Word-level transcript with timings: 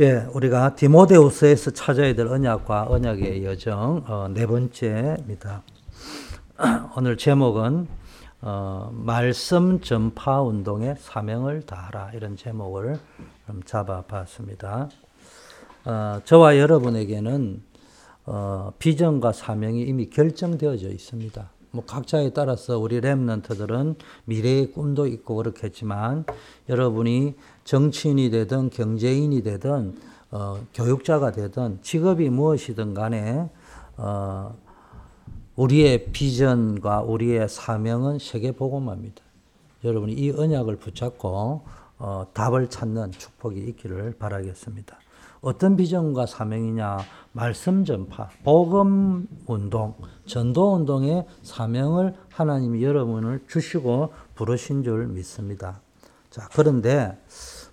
예, 0.00 0.28
우리가 0.32 0.76
디모데우스에서 0.76 1.72
찾아야 1.72 2.14
될 2.14 2.28
언약과 2.28 2.86
언약의 2.88 3.44
여정 3.44 4.04
어, 4.06 4.28
네 4.32 4.46
번째입니다. 4.46 5.64
오늘 6.96 7.16
제목은 7.16 7.88
어, 8.42 8.92
말씀 8.92 9.80
전파 9.80 10.40
운동의 10.40 10.94
사명을 11.00 11.66
다하라 11.66 12.12
이런 12.14 12.36
제목을 12.36 13.00
잡아봤습니다. 13.64 14.88
어, 15.84 16.20
저와 16.24 16.58
여러분에게는 16.58 17.60
어, 18.26 18.72
비전과 18.78 19.32
사명이 19.32 19.82
이미 19.82 20.10
결정되어져 20.10 20.90
있습니다. 20.90 21.50
뭐 21.70 21.84
각자에 21.84 22.30
따라서 22.30 22.78
우리 22.78 23.00
랩런트들은 23.00 23.96
미래의 24.24 24.72
꿈도 24.72 25.06
있고 25.06 25.36
그렇겠지만 25.36 26.24
여러분이 26.68 27.34
정치인이 27.68 28.30
되든 28.30 28.70
경제인이 28.70 29.42
되든 29.42 29.94
어, 30.30 30.58
교육자가 30.72 31.32
되든 31.32 31.80
직업이 31.82 32.30
무엇이든 32.30 32.94
간에 32.94 33.50
어, 33.98 34.56
우리의 35.54 36.06
비전과 36.12 37.02
우리의 37.02 37.46
사명은 37.46 38.20
세계 38.20 38.52
복음화입니다. 38.52 39.22
여러분이 39.84 40.14
이 40.14 40.30
언약을 40.30 40.76
붙잡고 40.76 41.60
어, 41.98 42.26
답을 42.32 42.70
찾는 42.70 43.12
축복이 43.12 43.60
있기를 43.60 44.16
바라겠습니다. 44.18 44.96
어떤 45.42 45.76
비전과 45.76 46.24
사명이냐? 46.24 47.00
말씀 47.32 47.84
전파, 47.84 48.30
복음 48.44 49.28
운동, 49.46 49.94
전도 50.24 50.74
운동의 50.74 51.26
사명을 51.42 52.14
하나님이 52.32 52.82
여러분을 52.82 53.44
주시고 53.46 54.14
부르신 54.36 54.84
줄 54.84 55.06
믿습니다. 55.08 55.82
자, 56.30 56.48
그런데 56.54 57.18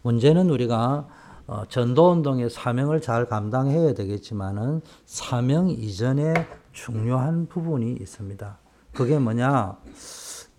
문제는 0.05 0.51
우리가 0.51 1.07
어, 1.47 1.63
전도 1.67 2.11
운동의 2.11 2.51
사명을 2.51 3.01
잘 3.01 3.25
감당해야 3.25 3.95
되겠지만은 3.95 4.81
사명 5.05 5.69
이전에 5.69 6.33
중요한 6.73 7.47
부분이 7.47 7.93
있습니다. 7.93 8.57
그게 8.93 9.17
뭐냐? 9.17 9.77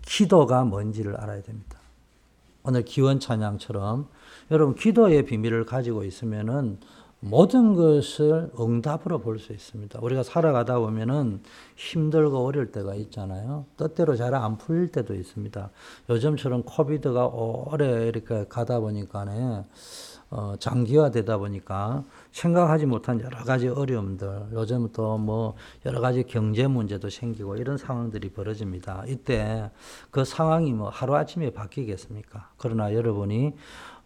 기도가 0.01 0.65
뭔지를 0.65 1.15
알아야 1.15 1.41
됩니다. 1.41 1.79
오늘 2.63 2.83
기원 2.83 3.21
찬양처럼 3.21 4.09
여러분 4.51 4.75
기도의 4.75 5.23
비밀을 5.23 5.65
가지고 5.65 6.03
있으면은 6.03 6.79
모든 7.19 7.73
것을 7.73 8.51
응답으로 8.59 9.19
볼 9.19 9.39
수 9.39 9.51
있습니다. 9.51 9.99
우리가 10.01 10.21
살아가다 10.23 10.79
보면은 10.79 11.41
힘들고 11.75 12.45
어려울 12.45 12.71
때가 12.71 12.93
있잖아요. 12.95 13.65
뜻대로 13.75 14.15
잘 14.15 14.35
안 14.35 14.57
풀릴 14.57 14.89
때도 14.91 15.15
있습니다. 15.15 15.69
요즘처럼 16.09 16.63
코비드가 16.63 17.27
오래 17.27 18.07
이렇게 18.07 18.45
가다 18.47 18.79
보니까네, 18.79 19.65
어, 20.29 20.55
장기화되다 20.59 21.37
보니까 21.37 22.03
생각하지 22.31 22.85
못한 22.85 23.19
여러 23.21 23.43
가지 23.43 23.67
어려움들, 23.67 24.47
요즘 24.53 24.91
또뭐 24.91 25.55
여러 25.85 26.01
가지 26.01 26.23
경제 26.23 26.67
문제도 26.67 27.09
생기고 27.09 27.55
이런 27.55 27.77
상황들이 27.77 28.29
벌어집니다. 28.29 29.05
이때 29.07 29.71
그 30.11 30.25
상황이 30.25 30.73
뭐 30.73 30.89
하루아침에 30.89 31.51
바뀌겠습니까? 31.51 32.49
그러나 32.57 32.93
여러분이 32.93 33.53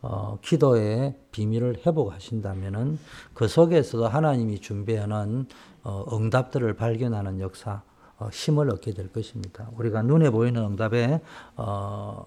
어, 0.02 0.40
기도의 0.42 1.16
비밀을 1.32 1.82
회복하신다면은 1.86 2.98
그 3.34 3.48
속에서도 3.48 4.08
하나님이 4.08 4.60
준비하는 4.60 5.46
어, 5.84 6.06
응답들을 6.12 6.74
발견하는 6.76 7.40
역사, 7.40 7.82
어, 8.18 8.30
힘을 8.32 8.70
얻게 8.72 8.94
될 8.94 9.12
것입니다. 9.12 9.70
우리가 9.78 10.02
눈에 10.02 10.30
보이는 10.30 10.62
응답에 10.64 11.22
어, 11.56 12.26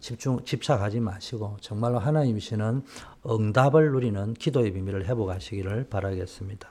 집중 0.00 0.44
집착하지 0.44 1.00
마시고 1.00 1.56
정말로 1.60 1.98
하나님이시는 1.98 2.82
응답을 3.28 3.92
누리는 3.92 4.34
기도의 4.34 4.72
비밀을 4.72 5.06
회복하시기를 5.06 5.88
바라겠습니다. 5.88 6.68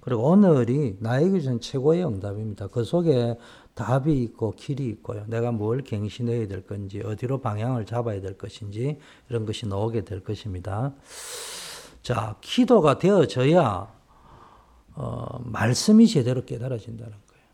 그리고 0.00 0.30
오늘이 0.30 0.96
나에게 1.00 1.40
준 1.40 1.60
최고의 1.60 2.06
응답입니다. 2.06 2.68
그 2.68 2.84
속에 2.84 3.36
답이 3.78 4.22
있고 4.24 4.54
길이 4.56 4.88
있고요. 4.88 5.24
내가 5.28 5.52
뭘 5.52 5.82
갱신해야 5.82 6.48
될 6.48 6.66
건지, 6.66 7.00
어디로 7.00 7.40
방향을 7.40 7.86
잡아야 7.86 8.20
될 8.20 8.36
것인지, 8.36 8.98
이런 9.28 9.46
것이 9.46 9.68
나오게 9.68 10.04
될 10.04 10.24
것입니다. 10.24 10.92
자, 12.02 12.34
기도가 12.40 12.98
되어져야, 12.98 13.88
어, 14.96 15.40
말씀이 15.44 16.08
제대로 16.08 16.44
깨달아진다는 16.44 17.12
거예요. 17.12 17.44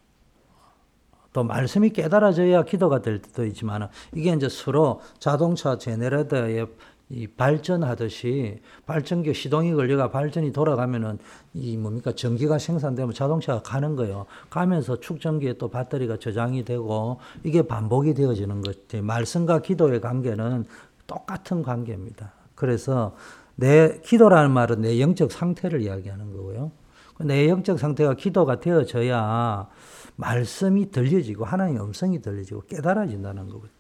또 1.34 1.44
말씀이 1.44 1.90
깨달아져야 1.90 2.64
기도가 2.64 3.02
될 3.02 3.20
때도 3.20 3.44
있지만, 3.44 3.90
이게 4.14 4.32
이제 4.32 4.48
서로 4.48 5.02
자동차 5.18 5.76
제네레터의 5.76 6.68
이 7.10 7.26
발전하듯이 7.26 8.60
발전기 8.86 9.34
시동이 9.34 9.74
걸려가 9.74 10.10
발전이 10.10 10.52
돌아가면은 10.52 11.18
이 11.52 11.76
뭡니까 11.76 12.12
전기가 12.12 12.58
생산되면 12.58 13.12
자동차가 13.12 13.62
가는 13.62 13.94
거예요. 13.94 14.26
가면서 14.48 14.98
축전기에 15.00 15.54
또 15.54 15.68
배터리가 15.68 16.16
저장이 16.16 16.64
되고 16.64 17.18
이게 17.42 17.62
반복이 17.62 18.14
되어지는 18.14 18.62
것이 18.62 19.00
말씀과 19.02 19.60
기도의 19.60 20.00
관계는 20.00 20.64
똑같은 21.06 21.62
관계입니다. 21.62 22.32
그래서 22.54 23.14
내 23.56 24.00
기도라는 24.00 24.50
말은 24.50 24.80
내 24.80 25.00
영적 25.00 25.30
상태를 25.30 25.82
이야기하는 25.82 26.32
거고요. 26.32 26.72
내 27.20 27.48
영적 27.48 27.78
상태가 27.78 28.14
기도가 28.14 28.58
되어져야 28.60 29.68
말씀이 30.16 30.90
들려지고 30.90 31.44
하나님의 31.44 31.82
음성이 31.82 32.20
들려지고 32.20 32.62
깨달아진다는 32.62 33.48
거거든요. 33.48 33.73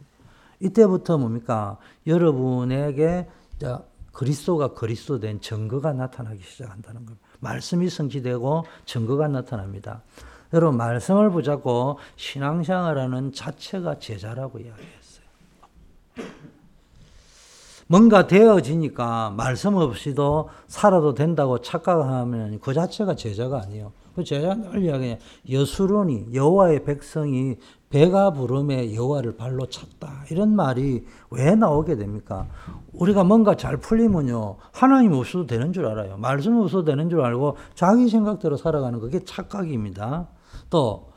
이때부터 0.64 1.18
뭡니까? 1.18 1.78
여러분에게 2.06 3.28
그리스도가 4.12 4.74
그리스도 4.74 5.20
된 5.20 5.40
증거가 5.40 5.92
나타나기 5.92 6.42
시작한다는 6.42 7.04
겁니다. 7.04 7.26
말씀이 7.40 7.88
성취되고 7.90 8.64
증거가 8.86 9.28
나타납니다. 9.28 10.02
여러분 10.52 10.76
말씀을 10.78 11.30
붙잡고 11.30 11.98
신앙생활하는 12.16 13.32
자체가 13.32 13.98
제자라고 13.98 14.60
이야기했어요. 14.60 15.24
뭔가 17.86 18.26
되어지니까 18.26 19.30
말씀 19.36 19.74
없이도 19.74 20.48
살아도 20.68 21.12
된다고 21.12 21.60
착각하면 21.60 22.60
그 22.60 22.72
자체가 22.72 23.14
제자가 23.16 23.60
아니에요. 23.62 23.92
그 24.14 24.22
제자 24.22 24.54
늘 24.54 24.82
이야기해 24.82 25.18
여수론이 25.50 26.28
여호와의 26.34 26.84
백성이 26.84 27.56
배가 27.90 28.32
부름에 28.32 28.94
여호와를 28.94 29.36
발로 29.36 29.66
찼다. 29.66 30.24
이런 30.30 30.54
말이 30.54 31.04
왜 31.30 31.54
나오게 31.54 31.96
됩니까? 31.96 32.46
우리가 32.92 33.24
뭔가 33.24 33.56
잘 33.56 33.76
풀리면요. 33.76 34.56
하나님 34.72 35.12
없어도 35.12 35.46
되는 35.46 35.72
줄 35.72 35.86
알아요. 35.86 36.16
말씀 36.16 36.56
없어도 36.58 36.84
되는 36.84 37.08
줄 37.08 37.20
알고 37.20 37.56
자기 37.74 38.08
생각대로 38.08 38.56
살아가는 38.56 38.98
그게 39.00 39.24
착각입니다. 39.24 40.28
또 40.70 41.12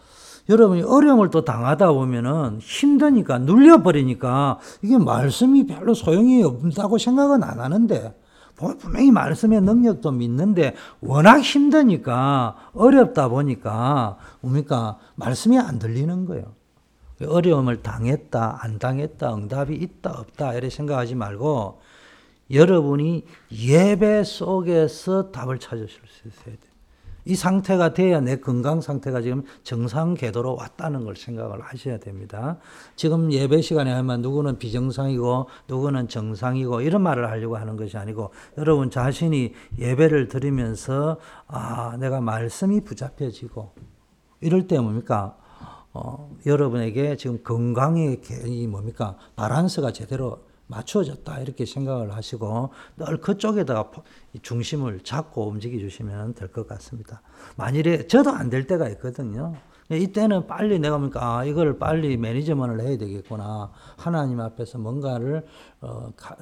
여러분이 0.50 0.84
어려움을 0.84 1.30
또 1.30 1.44
당하다 1.44 1.91
보면은 1.91 2.59
힘드니까 2.62 3.40
눌려버리니까 3.40 4.59
이게 4.81 4.97
말씀이 4.97 5.66
별로 5.68 5.94
소용이 5.94 6.44
없다고 6.44 6.97
생각은 6.97 7.44
안 7.44 7.59
하는데 7.59 8.16
분명히 8.57 9.12
말씀의 9.12 9.62
능력도 9.62 10.12
믿는데 10.12 10.75
워낙 11.00 11.40
힘드니까 11.40 12.56
어렵다 12.73 13.28
보니까 13.28 14.18
뭡니까 14.41 14.97
말씀이 15.16 15.59
안 15.59 15.78
들리는 15.79 16.25
거예요. 16.25 16.56
어려움을 17.25 17.81
당했다, 17.81 18.59
안 18.62 18.78
당했다, 18.78 19.34
응답이 19.34 19.75
있다, 19.75 20.12
없다, 20.12 20.53
이렇게 20.53 20.69
생각하지 20.69 21.16
말고 21.16 21.81
여러분이 22.51 23.25
예배 23.51 24.23
속에서 24.23 25.31
답을 25.31 25.59
찾으실 25.59 26.00
수 26.07 26.28
있어야 26.28 26.56
돼요. 26.56 26.77
이 27.28 27.36
상태가 27.36 27.94
돼야 27.94 28.22
내 28.22 28.38
건강 28.38 28.80
상태가 28.80 29.22
지금 29.22 29.44
정상 29.64 30.14
궤도로 30.14 30.56
왔다는 30.56 31.04
걸 31.04 31.18
생각을 31.18 31.62
하셔야 31.62 31.98
됩니다. 32.00 32.58
지금 32.96 33.34
예배 33.34 33.62
시간에 33.62 33.92
하면 33.92 34.22
누구는 34.22 34.58
비정상이고 34.60 35.48
누구는 35.68 36.08
정상이고 36.08 36.80
이런 36.82 37.02
말을 37.04 37.30
하려고 37.30 37.58
하는 37.58 37.76
것이 37.76 37.98
아니고 37.98 38.32
여러분 38.58 38.90
자신이 38.90 39.54
예배를 39.78 40.30
드리면서 40.30 41.18
아, 41.48 41.98
내가 42.00 42.22
말씀이 42.22 42.80
붙잡혀지고 42.81 43.74
이럴 44.40 44.68
때 44.68 44.80
뭡니까? 44.80 45.36
어, 45.92 46.34
여러분에게 46.46 47.18
지금 47.18 47.44
건강의 47.44 48.22
이 48.46 48.68
뭡니까 48.68 49.18
바란스가 49.36 49.92
제대로 49.92 50.47
맞추어졌다 50.68 51.40
이렇게 51.40 51.66
생각을 51.66 52.14
하시고 52.16 52.69
늘 52.98 53.18
그쪽에다가 53.22 53.92
중심을 54.42 55.00
잡고 55.02 55.48
움직여 55.48 55.80
주시면 55.80 56.34
될 56.36 56.50
것 56.52 56.68
같습니다. 56.68 57.22
만일에 57.56 58.08
저도 58.08 58.31
안 58.31 58.50
될 58.50 58.68
때가 58.68 58.88
있거든요. 58.90 59.56
이때는 59.90 60.48
빨리 60.48 60.80
내가 60.80 60.98
보니까 60.98 61.38
아, 61.40 61.46
이걸 61.46 61.80
빨리 61.80 62.18
매니저먼을 62.18 62.81
해야 62.81 62.98
되겠구나. 62.98 63.72
하나님 63.96 64.40
앞에서 64.42 64.78
뭔가를 64.78 65.46
어, 65.81 66.12
가, 66.18 66.36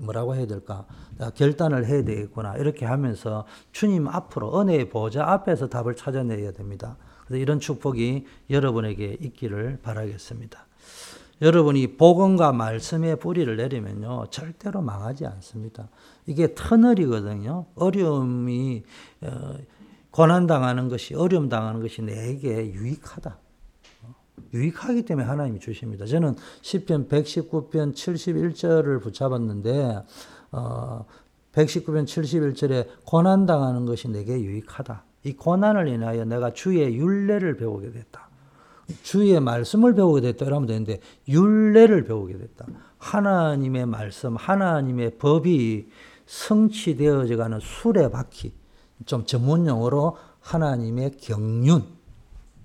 뭐라고 0.00 0.34
해야 0.34 0.46
될까? 0.46 0.84
결단을 1.36 1.86
해야 1.86 2.02
되겠구나. 2.02 2.56
이렇게 2.56 2.84
하면서 2.86 3.44
주님 3.70 4.08
앞으로 4.08 4.60
은혜의 4.60 4.88
보좌 4.88 5.24
앞에서 5.30 5.68
답을 5.68 5.94
찾아내야 5.94 6.52
됩니다. 6.52 6.96
이런 7.30 7.60
축복이 7.60 8.26
여러분에게 8.50 9.16
있기를 9.20 9.78
바라겠습니다. 9.82 10.66
여러분이 11.42 11.96
복음과 11.96 12.52
말씀의 12.52 13.18
뿌리를 13.18 13.56
내리면요. 13.56 14.26
절대로 14.30 14.80
망하지 14.80 15.26
않습니다. 15.26 15.88
이게 16.24 16.54
터널이거든요. 16.54 17.66
어려움이 17.74 18.84
어, 19.22 19.54
고난당하는 20.12 20.88
것이 20.88 21.16
어려움 21.16 21.48
당하는 21.48 21.80
것이 21.80 22.00
내게 22.00 22.72
유익하다. 22.72 23.38
유익하기 24.54 25.04
때문에 25.04 25.26
하나님이 25.26 25.58
주십니다. 25.58 26.06
저는 26.06 26.36
시편 26.60 27.08
119편 27.08 27.92
71절을 27.92 29.02
붙잡았는데 29.02 30.04
어, 30.52 31.04
119편 31.52 32.04
71절에 32.04 32.86
고난 33.04 33.46
당하는 33.46 33.84
것이 33.84 34.08
내게 34.08 34.40
유익하다. 34.40 35.04
이 35.24 35.32
고난을 35.32 35.88
인하여 35.88 36.24
내가 36.24 36.52
주의 36.52 36.96
윤례를 36.96 37.56
배우게 37.56 37.90
됐다. 37.90 38.31
주의 39.02 39.38
말씀을 39.40 39.94
배우게 39.94 40.20
됐다 40.20 40.46
이러면 40.46 40.66
되는데 40.66 41.00
윤례를 41.28 42.04
배우게 42.04 42.38
됐다. 42.38 42.66
하나님의 42.98 43.86
말씀, 43.86 44.36
하나님의 44.36 45.18
법이 45.18 45.88
성취되어져 46.26 47.36
가는 47.36 47.58
수레바퀴. 47.60 48.52
좀 49.06 49.26
전문 49.26 49.66
용어로 49.66 50.16
하나님의 50.40 51.12
경륜, 51.20 51.84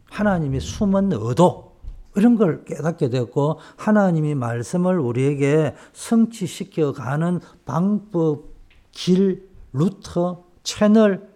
하나님의 0.09 0.61
숨은 0.61 1.11
의도 1.13 1.75
이런 2.15 2.35
걸 2.35 2.65
깨닫게 2.65 3.09
되었고 3.09 3.59
하나님이 3.75 4.35
말씀을 4.35 4.99
우리에게 4.99 5.75
성취시켜 5.93 6.93
가는 6.93 7.39
방법, 7.65 8.45
길, 8.91 9.47
루트, 9.73 10.35
채널, 10.63 11.29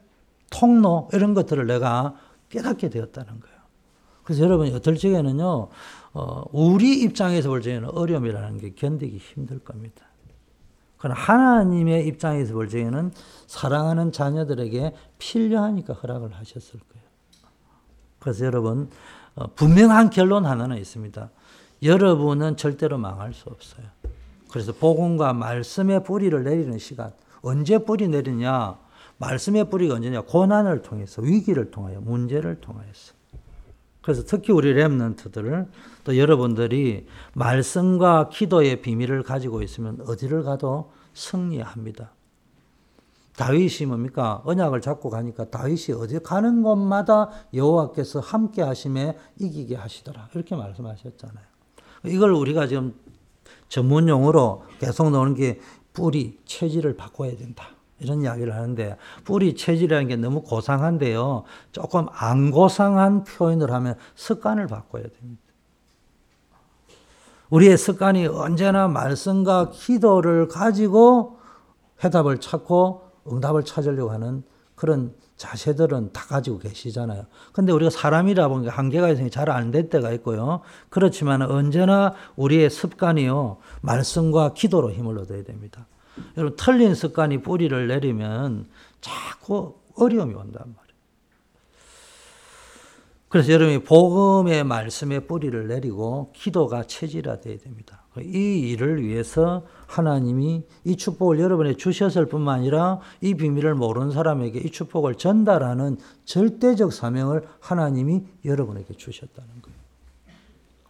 통로 0.50 1.10
이런 1.14 1.34
것들을 1.34 1.66
내가 1.68 2.16
깨닫게 2.50 2.90
되었다는 2.90 3.40
거예요. 3.40 3.51
그래서 4.24 4.44
여러분 4.44 4.74
어떨 4.74 4.98
적에는요, 4.98 5.70
어, 6.14 6.44
우리 6.52 7.02
입장에서 7.02 7.50
볼 7.50 7.62
적에는 7.62 7.90
어려움이라는 7.90 8.58
게 8.58 8.74
견디기 8.74 9.18
힘들 9.18 9.60
겁니다. 9.60 10.06
그러나 10.98 11.20
하나님의 11.20 12.06
입장에서 12.08 12.54
볼 12.54 12.70
적에는 12.70 13.12
사랑하는 13.48 14.12
자녀들에게 14.12 14.94
필요하니까 15.18 15.94
허락을 15.94 16.34
하셨을 16.34 16.80
거예요. 16.80 17.08
그래서 18.20 18.46
여러분 18.46 18.90
어, 19.36 19.48
분명한 19.56 20.12
결론 20.12 20.46
하나는 20.46 20.78
있습니다. 20.78 21.30
여러분은 21.84 22.58
절대로 22.58 22.98
망할 22.98 23.34
수 23.34 23.50
없어요. 23.50 23.86
그래서 24.52 24.74
복음과 24.74 25.34
말씀의 25.34 26.04
뿌리를 26.04 26.44
내리는 26.44 26.78
시간 26.78 27.12
언제 27.42 27.80
뿌리 27.80 28.08
내리냐? 28.08 28.78
말씀의 29.18 29.70
뿌리가 29.70 29.96
언제냐? 29.96 30.22
고난을 30.22 30.82
통해서 30.82 31.22
위기를 31.22 31.72
통하여 31.72 32.00
문제를 32.02 32.62
통하여서. 32.62 33.14
그래서 34.02 34.24
특히 34.26 34.52
우리 34.52 34.74
렘넌트들 34.74 35.68
또 36.04 36.18
여러분들이 36.18 37.06
말씀과 37.34 38.30
기도의 38.30 38.82
비밀을 38.82 39.24
가지고 39.24 39.62
있으면 39.62 40.02
어디를 40.08 40.44
가도 40.44 40.92
승리합니다. 41.14 42.12
다윗이 43.38 43.88
뭡니까? 43.88 44.42
언약을 44.46 44.82
잡고 44.82 45.10
가니까 45.10 45.46
다윗이 45.46 45.98
어디 45.98 46.20
가는 46.20 46.64
곳마다 46.64 47.30
여호와께서 47.54 48.20
함께 48.20 48.62
하심에 48.62 49.18
이기게 49.40 49.76
하시더라. 49.76 50.30
이렇게 50.34 50.56
말씀하셨잖아요. 50.56 51.46
이걸 52.06 52.32
우리가 52.34 52.68
지금 52.68 52.94
전문 53.70 54.10
용어로 54.10 54.64
계속 54.80 55.10
나오는 55.12 55.34
게 55.34 55.60
뿌리, 55.94 56.40
체질을 56.46 56.96
바꿔야 56.98 57.36
된다. 57.38 57.70
이런 58.02 58.24
이야기를 58.24 58.56
하는데 58.56 58.98
뿌리 59.24 59.56
체질이라는 59.56 60.08
게 60.08 60.16
너무 60.16 60.42
고상한데요. 60.42 61.44
조금 61.72 62.08
안 62.12 62.52
고상한 62.52 63.24
표현을 63.24 63.72
하면 63.72 63.96
습관을 64.16 64.68
바꿔야 64.68 65.04
됩니다. 65.04 65.42
우리의 67.50 67.78
습관이 67.78 68.28
언제나 68.28 68.88
말씀과 68.88 69.72
기도를 69.72 70.48
가지고 70.48 71.38
해답을 72.04 72.40
찾고 72.40 73.12
응답을 73.32 73.64
찾으려고 73.64 74.12
하는 74.12 74.44
그런 74.76 75.14
자세들은 75.36 76.14
다 76.14 76.26
가지고 76.28 76.60
계시잖아요. 76.60 77.26
근데 77.52 77.72
우리가 77.72 77.90
사람이라 77.90 78.48
보니까 78.48 78.72
한계가 78.72 79.10
있으니 79.10 79.30
잘안 79.30 79.72
될 79.72 79.90
때가 79.90 80.12
있고요. 80.14 80.62
그렇지만 80.90 81.42
언제나 81.42 82.14
우리의 82.36 82.70
습관이요. 82.70 83.58
말씀과 83.82 84.54
기도로 84.54 84.92
힘을 84.92 85.18
얻어야 85.18 85.44
됩니다. 85.44 85.88
여러분, 86.38 86.56
틀린 86.58 86.96
습관이 86.96 87.42
뿌리를 87.42 87.88
내리면 87.88 88.68
자꾸 89.00 89.76
어려움이 89.96 90.34
온단 90.34 90.62
말이에요. 90.64 90.82
그래서 93.30 93.54
여러분이 93.54 93.84
복음의 93.84 94.66
말씀의 94.66 95.26
뿌리를 95.26 95.68
내리고 95.68 96.32
기도가 96.36 96.84
체질화되어야 96.84 97.60
됩니다. 97.60 98.04
이 98.20 98.72
일을 98.72 99.02
위해서 99.04 99.66
하나님이 99.88 100.64
이 100.84 100.96
축복을 100.98 101.40
여러분에 101.40 101.76
주셨을 101.76 102.26
뿐만 102.26 102.60
아니라 102.60 103.00
이 103.22 103.36
비밀을 103.36 103.74
모르는 103.76 104.12
사람에게 104.12 104.60
이 104.60 104.70
축복을 104.70 105.16
전달하는 105.16 105.98
절대적 106.26 106.92
사명을 106.92 107.48
하나님이 107.62 108.26
여러분에게 108.44 108.96
주셨다는 108.96 109.50
거예요. 109.62 109.71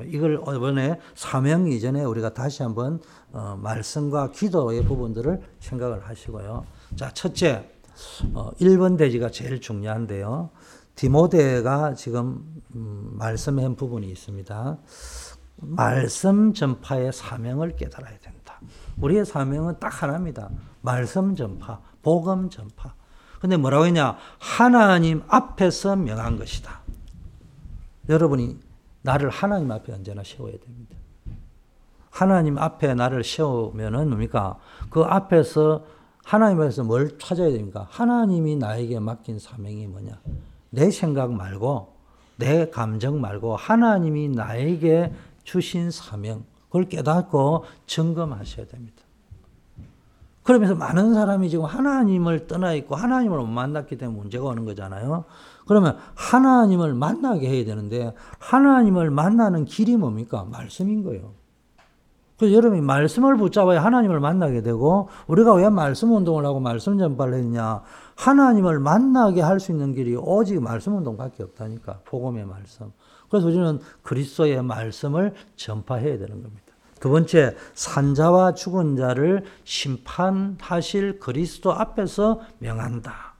이걸 0.07 0.41
이번에 0.41 0.99
사명 1.15 1.67
이전에 1.67 2.03
우리가 2.03 2.33
다시 2.33 2.63
한번 2.63 3.01
어, 3.31 3.57
말씀과 3.61 4.31
기도의 4.31 4.83
부분들을 4.85 5.41
생각을 5.59 6.07
하시고요. 6.07 6.65
자, 6.95 7.11
첫째, 7.13 7.69
어, 8.33 8.51
1번 8.59 8.97
대지가 8.97 9.29
제일 9.29 9.61
중요한데요. 9.61 10.49
디모데가 10.95 11.95
지금 11.95 12.43
음, 12.75 13.11
말씀한 13.13 13.75
부분이 13.75 14.09
있습니다. 14.09 14.77
말씀 15.57 16.53
전파의 16.53 17.13
사명을 17.13 17.75
깨달아야 17.75 18.17
된다. 18.19 18.59
우리의 18.99 19.25
사명은 19.25 19.79
딱 19.79 20.01
하나입니다. 20.01 20.49
말씀 20.81 21.35
전파, 21.35 21.81
복음 22.01 22.49
전파. 22.49 22.93
근데 23.39 23.57
뭐라고 23.57 23.85
했냐? 23.87 24.17
하나님 24.37 25.23
앞에서 25.27 25.95
명한 25.95 26.37
것이다. 26.37 26.81
여러분이 28.09 28.59
나를 29.01 29.29
하나님 29.29 29.71
앞에 29.71 29.93
언제나 29.93 30.23
세워야 30.23 30.53
됩니다. 30.53 30.95
하나님 32.09 32.57
앞에 32.57 32.93
나를 32.93 33.23
세우면은 33.23 34.09
뭡니까? 34.09 34.59
그 34.89 35.01
앞에서 35.01 35.85
하나님 36.23 36.61
앞에서 36.61 36.83
뭘 36.83 37.17
찾아야 37.17 37.49
됩니까? 37.51 37.87
하나님이 37.89 38.57
나에게 38.57 38.99
맡긴 38.99 39.39
사명이 39.39 39.87
뭐냐? 39.87 40.19
내 40.69 40.91
생각 40.91 41.31
말고 41.31 41.93
내 42.35 42.69
감정 42.69 43.21
말고 43.21 43.55
하나님이 43.55 44.29
나에게 44.29 45.13
주신 45.43 45.89
사명 45.89 46.43
그걸 46.67 46.85
깨닫고 46.85 47.65
점검하셔야 47.85 48.67
됩니다. 48.67 49.03
그러면서 50.43 50.75
많은 50.75 51.13
사람이 51.13 51.49
지금 51.49 51.65
하나님을 51.65 52.47
떠나 52.47 52.73
있고 52.73 52.95
하나님을 52.95 53.37
못 53.39 53.45
만났기 53.45 53.97
때문에 53.97 54.17
문제가 54.17 54.45
오는 54.45 54.65
거잖아요. 54.65 55.25
그러면 55.67 55.97
하나님을 56.15 56.93
만나게 56.93 57.49
해야 57.49 57.65
되는데 57.65 58.13
하나님을 58.39 59.11
만나는 59.11 59.65
길이 59.65 59.97
뭡니까? 59.97 60.45
말씀인 60.49 61.03
거예요. 61.03 61.33
그래서 62.37 62.55
여러분이 62.55 62.81
말씀을 62.81 63.37
붙잡아야 63.37 63.83
하나님을 63.83 64.19
만나게 64.19 64.63
되고 64.63 65.09
우리가 65.27 65.53
왜 65.53 65.69
말씀 65.69 66.11
운동을 66.11 66.43
하고 66.43 66.59
말씀 66.59 66.97
전파를 66.97 67.35
했냐? 67.35 67.83
하나님을 68.15 68.79
만나게 68.79 69.41
할 69.41 69.59
수 69.59 69.71
있는 69.71 69.93
길이 69.93 70.15
오직 70.15 70.59
말씀 70.59 70.97
운동밖에 70.97 71.43
없다니까. 71.43 71.99
복음의 72.05 72.45
말씀. 72.45 72.91
그래서 73.29 73.45
우리는 73.45 73.79
그리스도의 74.01 74.63
말씀을 74.63 75.35
전파해야 75.55 76.17
되는 76.17 76.41
겁니다. 76.41 76.73
두 76.99 77.09
번째, 77.11 77.55
산자와 77.75 78.53
죽은 78.55 78.95
자를 78.95 79.43
심판하실 79.63 81.19
그리스도 81.19 81.73
앞에서 81.73 82.41
명한다. 82.57 83.30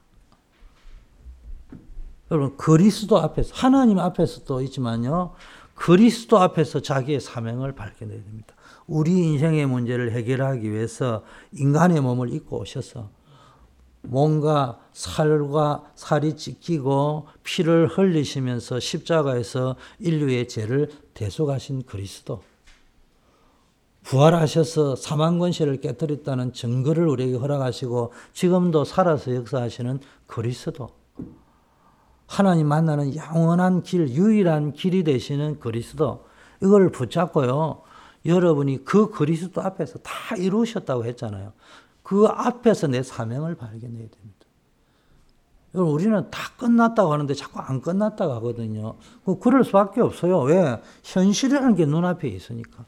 여러분, 2.32 2.56
그리스도 2.56 3.18
앞에서, 3.18 3.50
하나님 3.54 3.98
앞에서도 3.98 4.62
있지만요, 4.62 5.34
그리스도 5.74 6.38
앞에서 6.38 6.80
자기의 6.80 7.20
사명을 7.20 7.74
밝혀내야 7.74 8.22
됩니다. 8.22 8.54
우리 8.86 9.12
인생의 9.12 9.66
문제를 9.66 10.12
해결하기 10.12 10.70
위해서 10.70 11.24
인간의 11.52 12.00
몸을 12.00 12.32
입고 12.32 12.60
오셔서 12.60 13.10
뭔가 14.00 14.80
살과 14.92 15.92
살이 15.94 16.36
찢기고 16.36 17.28
피를 17.44 17.86
흘리시면서 17.86 18.80
십자가에서 18.80 19.76
인류의 19.98 20.48
죄를 20.48 20.90
대속하신 21.14 21.82
그리스도. 21.82 22.42
부활하셔서 24.04 24.96
사망 24.96 25.38
권세를 25.38 25.80
깨뜨렸다는 25.80 26.54
증거를 26.54 27.06
우리에게 27.06 27.36
허락하시고 27.36 28.12
지금도 28.32 28.84
살아서 28.84 29.34
역사하시는 29.34 30.00
그리스도. 30.26 31.01
하나님 32.32 32.66
만나는 32.66 33.14
영원한 33.14 33.82
길, 33.82 34.08
유일한 34.08 34.72
길이 34.72 35.04
되시는 35.04 35.60
그리스도. 35.60 36.24
이걸 36.62 36.90
붙잡고요. 36.90 37.82
여러분이 38.24 38.86
그 38.86 39.10
그리스도 39.10 39.60
앞에서 39.60 39.98
다 39.98 40.34
이루셨다고 40.36 41.04
했잖아요. 41.04 41.52
그 42.02 42.24
앞에서 42.24 42.86
내 42.86 43.02
사명을 43.02 43.56
발견해야 43.56 44.08
됩니다. 44.08 44.46
여러분, 45.74 45.92
우리는 45.92 46.30
다 46.30 46.38
끝났다고 46.56 47.12
하는데 47.12 47.34
자꾸 47.34 47.60
안 47.60 47.82
끝났다고 47.82 48.32
하거든요. 48.34 48.94
그럴 49.42 49.62
수밖에 49.62 50.00
없어요. 50.00 50.40
왜? 50.40 50.80
현실이라는 51.02 51.74
게 51.74 51.84
눈앞에 51.84 52.28
있으니까. 52.28 52.86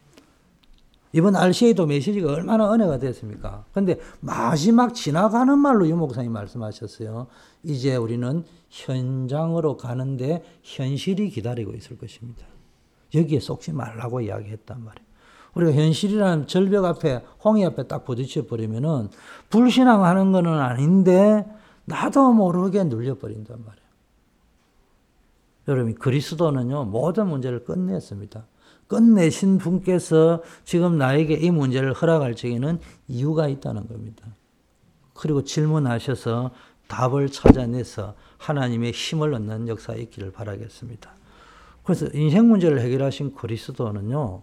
이번 1.15 1.37
RCA도 1.37 1.87
메시지가 1.87 2.33
얼마나 2.33 2.75
은혜가 2.75 2.99
됐습니까? 2.99 3.65
근데 3.73 4.01
마지막 4.19 4.95
지나가는 4.95 5.57
말로 5.57 5.87
유목사님 5.87 6.33
말씀하셨어요. 6.33 7.29
이제 7.63 7.95
우리는 7.95 8.45
현장으로 8.69 9.77
가는데 9.77 10.43
현실이 10.65 11.31
기다리고 11.31 11.73
있을 11.75 11.97
것입니다. 11.99 12.45
여기에 13.15 13.39
속지 13.39 13.73
말라고 13.73 14.23
이야기했단 14.23 14.83
말이에요. 14.83 15.07
우리가 15.55 15.73
현실이라는 15.73 16.49
절벽 16.49 16.85
앞에, 16.85 17.23
홍해 17.45 17.65
앞에 17.65 17.85
딱 17.87 18.05
부딪혀 18.05 18.47
버리면은 18.47 19.09
불신앙하는 19.51 20.33
거는 20.33 20.53
아닌데 20.53 21.47
나도 21.85 22.33
모르게 22.33 22.83
눌려 22.83 23.19
버린단 23.19 23.59
말이에요. 23.65 23.85
여러분, 25.69 25.95
그리스도는요, 25.95 26.87
모든 26.87 27.29
문제를 27.29 27.63
끝냈습니다. 27.63 28.45
끝내신 28.89 29.59
분께서 29.59 30.43
지금 30.65 30.99
나에게 30.99 31.35
이 31.35 31.51
문제를 31.51 31.93
허락할 31.93 32.35
적에는 32.35 32.81
이유가 33.09 33.49
있다는 33.49 33.89
겁니다. 33.89 34.27
그리고 35.15 35.43
질문하셔서 35.43 36.51
답을 36.89 37.31
찾아내서 37.31 38.15
하나님의 38.39 38.93
힘을 38.93 39.33
얻는 39.35 39.69
역사가 39.69 39.99
있기를 39.99 40.33
바라겠습니다. 40.33 41.11
그래서 41.83 42.07
인생 42.13 42.49
문제를 42.49 42.81
해결하신 42.81 43.35
그리스도는요, 43.35 44.43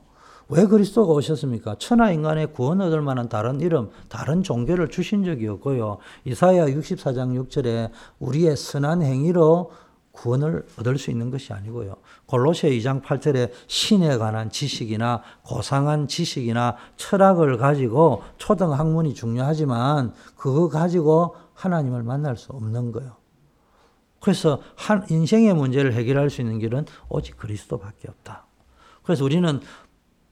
왜 0.49 0.65
그리스도가 0.65 1.13
오셨습니까? 1.13 1.75
천하 1.79 2.11
인간의 2.11 2.51
구원 2.51 2.81
얻을 2.81 3.01
만한 3.01 3.29
다른 3.29 3.61
이름, 3.61 3.89
다른 4.09 4.43
종교를 4.43 4.89
주신 4.89 5.23
적이 5.23 5.47
없고요. 5.47 5.99
이사야 6.25 6.65
64장 6.65 7.41
6절에 7.41 7.89
우리의 8.19 8.57
선한 8.57 9.01
행위로 9.01 9.71
구원을 10.11 10.65
얻을 10.79 10.97
수 10.97 11.09
있는 11.11 11.31
것이 11.31 11.53
아니고요. 11.53 11.95
골로새 12.25 12.69
2장 12.71 13.01
8절에 13.01 13.51
신에 13.67 14.17
관한 14.17 14.49
지식이나 14.49 15.23
고상한 15.43 16.07
지식이나 16.07 16.75
철학을 16.97 17.57
가지고 17.57 18.23
초등 18.37 18.73
학문이 18.73 19.13
중요하지만 19.13 20.13
그거 20.35 20.69
가지고 20.69 21.35
하나님을 21.53 22.03
만날 22.03 22.37
수 22.37 22.51
없는 22.51 22.91
거예요. 22.91 23.15
그래서 24.19 24.61
한 24.75 25.05
인생의 25.09 25.53
문제를 25.55 25.93
해결할 25.93 26.29
수 26.29 26.41
있는 26.41 26.59
길은 26.59 26.85
오직 27.09 27.37
그리스도밖에 27.37 28.07
없다. 28.07 28.45
그래서 29.03 29.25
우리는 29.25 29.59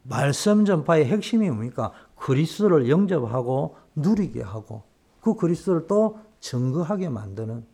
말씀 0.03 0.65
전파의 0.65 1.05
핵심이 1.05 1.49
뭡니까? 1.49 1.91
그리스도를 2.15 2.89
영접하고 2.89 3.77
누리게 3.95 4.41
하고 4.41 4.83
그 5.21 5.35
그리스도를 5.35 5.87
또 5.87 6.19
증거하게 6.39 7.09
만드는 7.09 7.65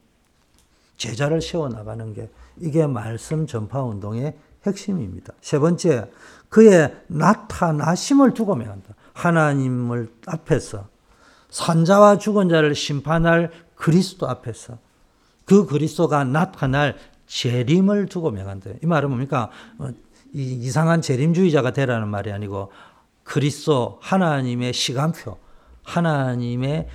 제자를 0.98 1.42
세워 1.42 1.70
나가는 1.70 2.14
게 2.14 2.30
이게 2.58 2.88
말씀 2.88 3.48
전파 3.48 3.82
운동의 3.84 4.36
핵심입니다. 4.66 5.34
세 5.42 5.60
번째, 5.60 6.10
그의 6.50 6.96
나타나심을 7.08 8.34
두고 8.34 8.56
명한다. 8.56 8.96
하나님을 9.14 10.10
앞에서 10.28 10.88
산자와 11.50 12.18
죽은 12.18 12.50
자를 12.50 12.76
심판할 12.76 13.52
그리스도 13.76 14.28
앞에서 14.28 14.78
그 15.46 15.66
그리스도가 15.66 16.24
나타날 16.24 16.98
재림을 17.28 18.08
두고 18.08 18.32
명한다. 18.32 18.72
이 18.84 18.86
말은 18.86 19.10
뭡니까? 19.10 19.50
어, 19.78 19.90
이상한 20.34 21.02
재림주의자가 21.02 21.72
되라는 21.72 22.08
말이 22.08 22.32
아니고 22.32 22.72
그리스도 23.24 24.00
하나님의 24.02 24.74
시간표, 24.74 25.38
하나님의 25.84 26.88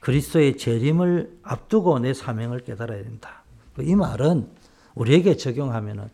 그리스도의 0.00 0.58
재림을 0.58 1.38
앞두고 1.42 1.98
내 1.98 2.14
사명을 2.14 2.60
깨달아야 2.60 3.02
된다. 3.02 3.43
이 3.82 3.94
말은 3.94 4.48
우리에게 4.94 5.36
적용하면은 5.36 6.08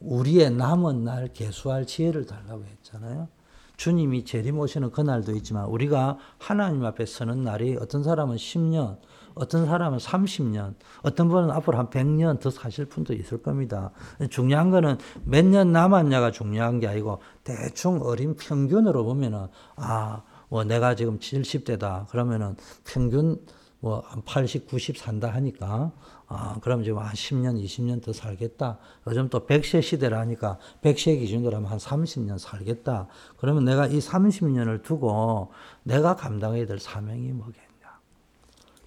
우리의 0.00 0.50
남은 0.50 1.04
날 1.04 1.28
개수할 1.32 1.86
지혜를 1.86 2.26
달라고 2.26 2.64
했잖아요. 2.64 3.28
주님이 3.76 4.24
재림 4.24 4.58
오시는 4.58 4.90
그날도 4.92 5.32
있지만 5.36 5.66
우리가 5.66 6.18
하나님 6.38 6.84
앞에 6.84 7.06
서는 7.06 7.42
날이 7.42 7.76
어떤 7.80 8.04
사람은 8.04 8.36
10년, 8.36 8.98
어떤 9.34 9.66
사람은 9.66 9.98
30년, 9.98 10.74
어떤 11.02 11.28
분은 11.28 11.50
앞으로 11.50 11.78
한 11.78 11.90
100년 11.90 12.38
더 12.38 12.50
사실 12.50 12.84
분도 12.84 13.14
있을 13.14 13.42
겁니다. 13.42 13.90
중요한 14.30 14.70
거는 14.70 14.98
몇 15.24 15.44
년 15.44 15.72
남았냐가 15.72 16.30
중요한 16.30 16.78
게 16.78 16.86
아니고 16.86 17.20
대충 17.42 18.00
어린 18.02 18.36
평균으로 18.36 19.04
보면은 19.04 19.48
아, 19.76 20.22
뭐 20.48 20.62
내가 20.62 20.94
지금 20.94 21.18
70대다. 21.18 22.06
그러면은 22.08 22.54
평균 22.84 23.40
뭐 23.80 24.04
한 24.06 24.22
80, 24.24 24.68
90 24.68 24.96
산다 24.96 25.28
하니까 25.34 25.90
아, 26.36 26.58
그럼 26.60 26.82
지금 26.82 26.98
한 26.98 27.12
10년, 27.12 27.62
20년 27.62 28.02
더 28.02 28.12
살겠다. 28.12 28.78
요즘 29.06 29.28
또 29.28 29.46
100세 29.46 29.82
시대라니까 29.82 30.58
100세 30.82 31.18
기준으로 31.20 31.56
하면 31.56 31.70
한 31.70 31.78
30년 31.78 32.38
살겠다. 32.38 33.06
그러면 33.36 33.64
내가 33.64 33.86
이 33.86 33.98
30년을 33.98 34.82
두고 34.82 35.52
내가 35.84 36.16
감당해야 36.16 36.66
될 36.66 36.78
사명이 36.78 37.32
뭐겠냐. 37.32 37.64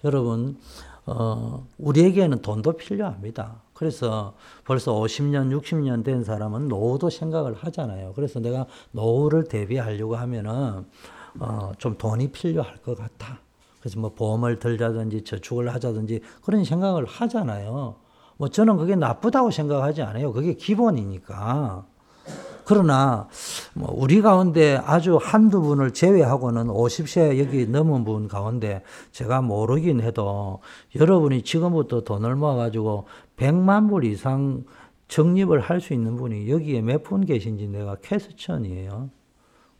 여러분, 0.04 0.58
어, 1.06 1.66
우리에게는 1.78 2.42
돈도 2.42 2.72
필요합니다. 2.72 3.62
그래서 3.72 4.34
벌써 4.64 4.92
50년, 4.94 5.56
60년 5.58 6.04
된 6.04 6.24
사람은 6.24 6.68
노후도 6.68 7.08
생각을 7.08 7.54
하잖아요. 7.54 8.12
그래서 8.14 8.40
내가 8.40 8.66
노후를 8.92 9.44
대비하려고 9.44 10.16
하면은, 10.16 10.84
어, 11.38 11.72
좀 11.78 11.96
돈이 11.96 12.32
필요할 12.32 12.78
것 12.78 12.98
같아. 12.98 13.40
그래서 13.80 14.00
뭐 14.00 14.12
보험을 14.14 14.58
들자든지 14.58 15.22
저축을 15.24 15.72
하자든지 15.74 16.20
그런 16.42 16.64
생각을 16.64 17.04
하잖아요. 17.06 17.96
뭐 18.36 18.48
저는 18.48 18.76
그게 18.76 18.94
나쁘다고 18.96 19.50
생각하지 19.50 20.02
않아요. 20.02 20.32
그게 20.32 20.54
기본이니까. 20.54 21.84
그러나 22.64 23.28
뭐 23.72 23.90
우리 23.96 24.20
가운데 24.20 24.78
아주 24.84 25.18
한두 25.20 25.62
분을 25.62 25.92
제외하고는 25.92 26.66
50세 26.66 27.38
여기 27.38 27.66
넘은 27.66 28.04
분 28.04 28.28
가운데 28.28 28.82
제가 29.10 29.40
모르긴 29.40 30.02
해도 30.02 30.60
여러분이 30.94 31.42
지금부터 31.42 32.02
돈을 32.02 32.36
모아가지고 32.36 33.06
100만 33.38 33.88
불 33.88 34.04
이상 34.04 34.64
적립을 35.08 35.60
할 35.60 35.80
수 35.80 35.94
있는 35.94 36.16
분이 36.16 36.50
여기에 36.50 36.82
몇 36.82 37.02
분 37.02 37.24
계신지 37.24 37.66
내가 37.68 37.96
캐스천이에요. 38.02 39.08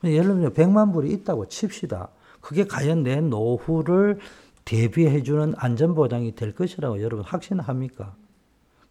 예를 0.05 0.23
들면 0.23 0.53
100만 0.53 0.91
불이 0.91 1.11
있다고 1.11 1.47
칩시다. 1.47 2.09
그게 2.41 2.65
과연 2.65 3.03
내 3.03 3.21
노후를 3.21 4.19
대비해 4.65 5.23
주는 5.23 5.53
안전 5.57 5.95
보장이 5.95 6.35
될 6.35 6.53
것이라고 6.53 7.01
여러분 7.01 7.25
확신합니까? 7.25 8.15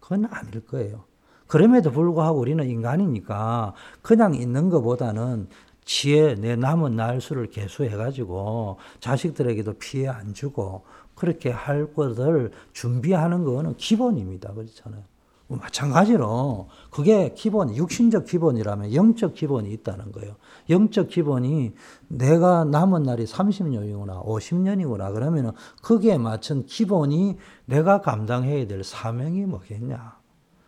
그건 0.01 0.27
아닐 0.27 0.65
거예요. 0.67 1.05
그럼에도 1.47 1.91
불구하고 1.91 2.39
우리는 2.39 2.69
인간이니까 2.69 3.75
그냥 4.03 4.35
있는 4.35 4.69
것보다는 4.69 5.49
지혜 5.85 6.35
내 6.35 6.57
남은 6.57 6.97
날 6.97 7.21
수를 7.21 7.47
계수해 7.47 7.91
가지고 7.91 8.79
자식들에게도 9.01 9.75
피해 9.75 10.09
안 10.09 10.35
주고 10.35 10.85
그렇게 11.15 11.51
할 11.51 11.93
것을 11.95 12.53
준비하는 12.73 13.45
거는 13.45 13.77
기본입니다. 13.77 14.53
그렇잖아요. 14.53 15.03
뭐 15.49 15.59
마찬가지로 15.59 16.69
그게 16.91 17.33
기본, 17.35 17.75
육신적 17.75 18.27
기본이라면 18.27 18.95
영적 18.95 19.35
기본이 19.35 19.73
있다는 19.73 20.13
거예요. 20.13 20.37
영적 20.71 21.09
기본이 21.09 21.75
내가 22.09 22.65
남은 22.65 23.03
날이 23.03 23.25
30년이구나, 23.25 24.25
50년이구나, 24.25 25.13
그러면은 25.13 25.53
거기에 25.83 26.19
맞춘 26.19 26.65
기본이 26.67 27.37
내가 27.67 28.01
감당해야 28.01 28.67
될 28.67 28.85
사명이 28.85 29.47
뭐겠냐. 29.47 30.19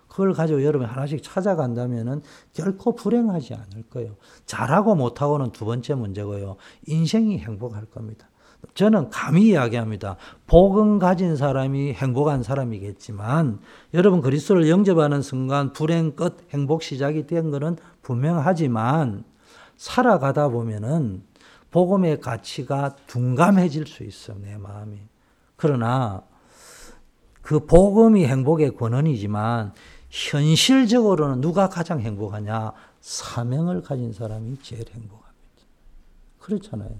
그걸 0.09 0.33
가지고 0.33 0.64
여러분 0.64 0.88
하나씩 0.88 1.23
찾아간다면은 1.23 2.23
결코 2.52 2.95
불행하지 2.95 3.54
않을 3.54 3.85
거예요. 3.90 4.16
잘하고 4.45 4.97
못하고는 4.97 5.52
두 5.52 5.64
번째 5.64 5.95
문제고요. 5.95 6.57
인생이 6.87 7.38
행복할 7.38 7.85
겁니다. 7.87 8.28
저는 8.75 9.09
감히 9.09 9.49
이야기합니다. 9.49 10.16
복음 10.47 10.99
가진 10.99 11.37
사람이 11.37 11.95
행복한 11.95 12.42
사람이겠지만 12.42 13.61
여러분 13.95 14.21
그리스도를 14.21 14.69
영접하는 14.69 15.23
순간 15.23 15.73
불행 15.73 16.12
끝 16.14 16.38
행복 16.52 16.83
시작이 16.83 17.26
된 17.26 17.50
것은 17.50 17.76
분명하지만 18.02 19.25
살아가다 19.80 20.49
보면은 20.50 21.22
복음의 21.70 22.20
가치가 22.20 22.96
둔감해질 23.06 23.87
수 23.87 24.04
있어 24.04 24.34
내 24.34 24.58
마음이. 24.58 24.99
그러나 25.56 26.22
그 27.40 27.64
복음이 27.64 28.26
행복의 28.26 28.76
권원이지만 28.76 29.72
현실적으로는 30.10 31.40
누가 31.40 31.70
가장 31.70 32.00
행복하냐? 32.00 32.72
사명을 33.00 33.80
가진 33.80 34.12
사람이 34.12 34.58
제일 34.60 34.84
행복합니다. 34.90 35.30
그렇잖아요. 36.40 36.90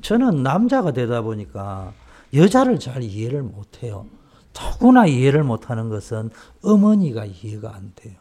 저는 0.00 0.42
남자가 0.42 0.92
되다 0.92 1.20
보니까 1.20 1.92
여자를 2.32 2.78
잘 2.78 3.02
이해를 3.02 3.42
못해요. 3.42 4.06
더구나 4.54 5.06
이해를 5.06 5.44
못하는 5.44 5.90
것은 5.90 6.30
어머니가 6.62 7.26
이해가 7.26 7.74
안 7.74 7.92
돼요. 7.94 8.16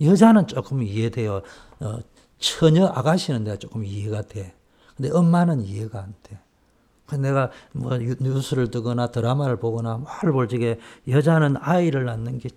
여자는 0.00 0.46
조금 0.46 0.82
이해돼요. 0.82 1.42
어, 1.80 1.98
처녀 2.42 2.86
아가씨는 2.86 3.44
내가 3.44 3.56
조금 3.56 3.84
이해가 3.84 4.22
돼. 4.22 4.54
근데 4.96 5.10
엄마는 5.10 5.62
이해가 5.62 6.02
안 6.02 6.14
돼. 6.22 6.38
내가 7.18 7.50
뭐 7.72 7.98
뉴스를 7.98 8.70
뜨거나 8.70 9.08
드라마를 9.08 9.58
보거나 9.58 9.98
뭐를 9.98 10.32
볼 10.32 10.48
적에 10.48 10.78
여자는 11.06 11.56
아이를 11.58 12.04
낳는 12.04 12.38
게 12.38 12.48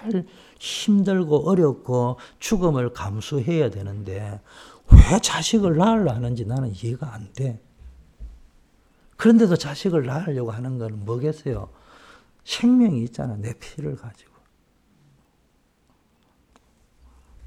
잘 0.00 0.24
힘들고 0.58 1.48
어렵고 1.48 2.18
죽음을 2.38 2.92
감수해야 2.92 3.70
되는데 3.70 4.40
왜 4.90 5.18
자식을 5.20 5.76
낳으려 5.76 6.12
하는지 6.12 6.44
나는 6.44 6.72
이해가 6.74 7.14
안 7.14 7.32
돼. 7.32 7.62
그런데도 9.16 9.56
자식을 9.56 10.06
낳으려고 10.06 10.50
하는 10.50 10.78
건 10.78 11.04
뭐겠어요? 11.04 11.68
생명이 12.44 13.02
있잖아. 13.04 13.36
내 13.36 13.52
피를 13.58 13.94
가지고. 13.96 14.30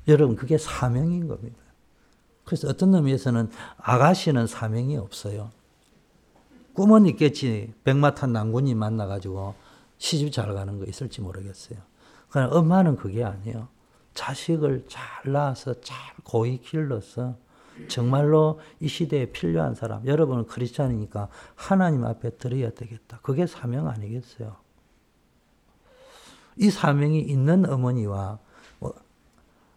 여러분, 0.07 0.35
그게 0.35 0.57
사명인 0.57 1.27
겁니다. 1.27 1.62
그래서 2.45 2.67
어떤 2.67 2.93
의미에서는 2.93 3.49
아가씨는 3.77 4.47
사명이 4.47 4.97
없어요. 4.97 5.51
꿈은 6.73 7.05
있겠지. 7.07 7.73
백마탄 7.83 8.33
낭군이 8.33 8.75
만나가지고 8.75 9.55
시집 9.97 10.31
잘 10.31 10.53
가는 10.53 10.79
거 10.79 10.85
있을지 10.85 11.21
모르겠어요. 11.21 11.79
그러나 12.29 12.53
엄마는 12.55 12.95
그게 12.95 13.23
아니에요. 13.23 13.67
자식을 14.13 14.85
잘 14.87 15.31
낳아서 15.31 15.79
잘 15.81 15.97
고이 16.23 16.59
길러서 16.59 17.35
정말로 17.87 18.59
이 18.79 18.87
시대에 18.87 19.27
필요한 19.31 19.73
사람, 19.73 20.05
여러분은 20.05 20.45
크리스찬이니까 20.45 21.29
하나님 21.55 22.05
앞에 22.05 22.37
드려야 22.37 22.69
되겠다. 22.71 23.19
그게 23.21 23.47
사명 23.47 23.87
아니겠어요? 23.87 24.55
이 26.57 26.69
사명이 26.69 27.19
있는 27.21 27.67
어머니와 27.67 28.25
뭐 28.25 28.39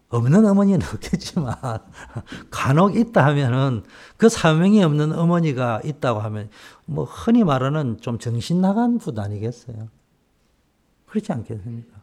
없는 0.08 0.46
어머니는 0.46 0.86
없겠지만 0.86 1.54
간혹 2.50 2.96
있다 2.96 3.26
하면은 3.26 3.82
그 4.16 4.28
사명이 4.28 4.82
없는 4.84 5.12
어머니가 5.12 5.80
있다고 5.84 6.20
하면 6.20 6.48
뭐 6.84 7.04
흔히 7.04 7.44
말하는 7.44 7.98
좀 8.00 8.18
정신 8.18 8.60
나간 8.60 8.98
분 8.98 9.18
아니겠어요? 9.18 9.88
그렇지 11.06 11.32
않겠습니까? 11.32 11.96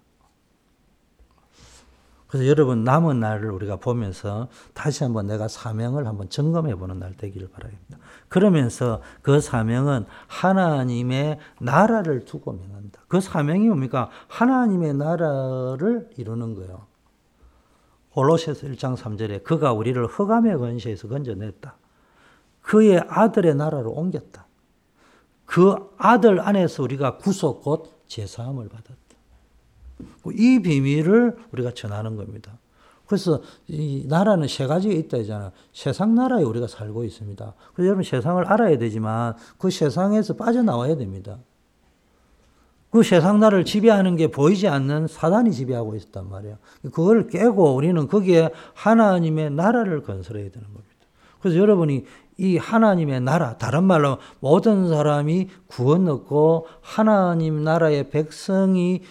그래서 2.27 2.47
여러분 2.47 2.83
남은 2.83 3.19
날을 3.19 3.51
우리가 3.51 3.75
보면서 3.75 4.47
다시 4.73 5.03
한번 5.03 5.27
내가 5.27 5.47
사명을 5.47 6.07
한번 6.07 6.29
점검해 6.29 6.73
보는 6.75 6.97
날 6.97 7.15
되기를 7.15 7.49
바랍니다. 7.51 7.99
그러면서 8.27 9.01
그 9.21 9.39
사명은 9.39 10.07
하나님의 10.25 11.37
나라를 11.61 12.25
두고 12.25 12.53
명한다. 12.53 13.01
그 13.07 13.21
사명이 13.21 13.67
뭡니까? 13.67 14.09
하나님의 14.29 14.95
나라를 14.95 16.09
이루는 16.17 16.55
거예요. 16.55 16.87
골로새서 18.13 18.67
1장 18.67 18.95
3절에 18.95 19.43
그가 19.43 19.73
우리를 19.73 20.05
흑암의 20.05 20.57
권세에서 20.57 21.07
건져냈다. 21.07 21.75
그의 22.61 23.03
아들의 23.07 23.55
나라로 23.55 23.91
옮겼다. 23.91 24.47
그 25.45 25.75
아들 25.97 26.39
안에서 26.39 26.83
우리가 26.83 27.17
구속 27.17 27.61
곧 27.63 27.91
제사함을 28.07 28.69
받았다. 28.69 28.95
이 30.33 30.59
비밀을 30.61 31.37
우리가 31.51 31.71
전하는 31.73 32.15
겁니다. 32.15 32.57
그래서 33.05 33.41
이 33.67 34.05
나라는 34.07 34.47
세 34.47 34.65
가지가 34.65 34.93
있다 34.93 35.23
잖아 35.23 35.51
세상 35.73 36.15
나라에 36.15 36.43
우리가 36.43 36.67
살고 36.67 37.03
있습니다. 37.03 37.53
그래서 37.73 37.87
여러분 37.87 38.03
세상을 38.03 38.43
알아야 38.45 38.77
되지만 38.77 39.35
그 39.57 39.69
세상에서 39.69 40.35
빠져나와야 40.35 40.95
됩니다. 40.95 41.37
그 42.93 43.01
세상 43.01 43.39
나라를 43.39 43.65
지배하는 43.65 44.17
게 44.17 44.27
보이지 44.27 44.67
않는 44.67 45.07
사단이 45.07 45.51
지배하고 45.51 45.95
있었단 45.95 46.29
말이에요. 46.29 46.57
그걸 46.91 47.27
깨고 47.27 47.73
우리는 47.73 48.07
거기에 48.07 48.51
하나님의 48.75 49.49
나라를 49.49 50.03
건설해야 50.03 50.51
되는 50.51 50.67
겁니다. 50.67 50.93
그래서 51.41 51.57
여러분이 51.57 52.05
이 52.37 52.57
하나님의 52.57 53.21
나라, 53.21 53.57
다른 53.57 53.85
말로 53.85 54.19
모든 54.39 54.89
사람이 54.89 55.49
구원 55.65 56.07
얻고 56.07 56.67
하나님 56.81 57.63
나라의 57.63 58.11
백성이 58.11 59.01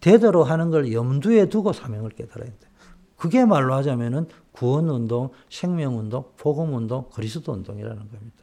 되도록 0.00 0.50
하는 0.50 0.70
걸 0.70 0.92
염두에 0.92 1.48
두고 1.48 1.72
사명을 1.72 2.10
깨달아야 2.10 2.46
돼. 2.50 2.68
그게 3.16 3.46
말로 3.46 3.72
하자면은 3.72 4.26
구원 4.52 4.90
운동, 4.90 5.30
생명 5.48 5.98
운동, 5.98 6.24
복음 6.36 6.74
운동, 6.74 7.06
그리스도 7.10 7.52
운동이라는 7.52 7.96
겁니다. 7.96 8.36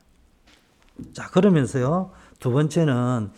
자, 1.13 1.27
그러면서요, 1.29 2.09
두 2.39 2.51
번째는 2.51 3.31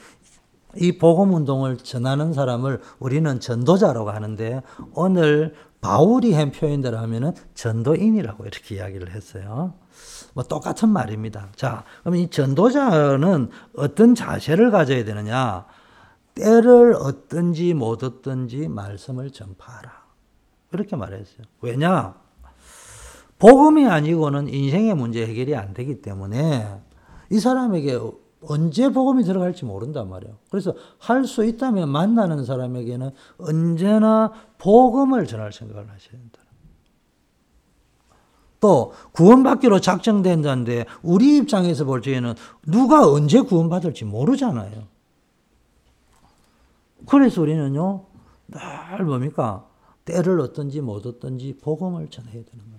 이 0.75 0.97
복음 0.97 1.33
운동을 1.33 1.77
전하는 1.77 2.33
사람을 2.33 2.81
우리는 2.99 3.39
전도자라고 3.39 4.11
하는데, 4.11 4.61
오늘 4.93 5.53
바울이 5.81 6.33
한 6.33 6.51
표현대로 6.51 6.97
하면은 6.97 7.33
전도인이라고 7.55 8.45
이렇게 8.45 8.75
이야기를 8.75 9.11
했어요. 9.11 9.73
뭐 10.33 10.43
똑같은 10.43 10.89
말입니다. 10.89 11.47
자, 11.55 11.83
그럼 12.01 12.17
이 12.17 12.29
전도자는 12.29 13.49
어떤 13.77 14.15
자세를 14.15 14.71
가져야 14.71 15.03
되느냐? 15.05 15.65
때를 16.35 16.93
얻든지 16.93 17.73
못 17.73 18.03
얻든지 18.03 18.67
말씀을 18.67 19.31
전파하라. 19.31 19.91
그렇게 20.71 20.95
말했어요. 20.95 21.45
왜냐? 21.61 22.13
복음이 23.39 23.87
아니고는 23.87 24.49
인생의 24.49 24.95
문제 24.95 25.25
해결이 25.25 25.55
안 25.55 25.73
되기 25.73 26.01
때문에 26.01 26.81
이 27.29 27.39
사람에게 27.39 27.99
언제 28.41 28.89
복음이 28.89 29.23
들어갈지 29.23 29.65
모른단 29.65 30.09
말이에요. 30.09 30.37
그래서 30.49 30.73
할 30.97 31.25
수 31.25 31.43
있다면 31.45 31.89
만나는 31.89 32.45
사람에게는 32.45 33.11
언제나 33.37 34.31
복음을 34.57 35.27
전할 35.27 35.51
생각을 35.51 35.83
하셔야 35.89 36.11
된다. 36.11 36.39
또 38.59 38.93
구원받기로 39.13 39.79
작정된다는데 39.79 40.85
우리 41.01 41.37
입장에서 41.37 41.85
볼 41.85 42.01
적에는 42.01 42.33
누가 42.65 43.07
언제 43.09 43.41
구원받을지 43.41 44.05
모르잖아요. 44.05 44.83
그래서 47.07 47.41
우리는요, 47.41 48.05
늘 48.47 49.05
뭡니까? 49.05 49.65
때를 50.03 50.39
얻든지 50.41 50.81
못 50.81 51.05
얻든지 51.05 51.59
복음을 51.61 52.09
전해야 52.09 52.33
되는 52.33 52.45
겁니다. 52.71 52.78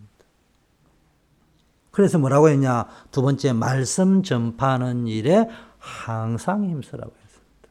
그래서 2.00 2.18
뭐라고 2.18 2.48
했냐? 2.48 2.86
두 3.10 3.20
번째, 3.20 3.52
말씀 3.52 4.22
전파하는 4.22 5.06
일에 5.06 5.46
항상 5.78 6.64
힘쓰라고 6.64 7.12
했습니다. 7.12 7.68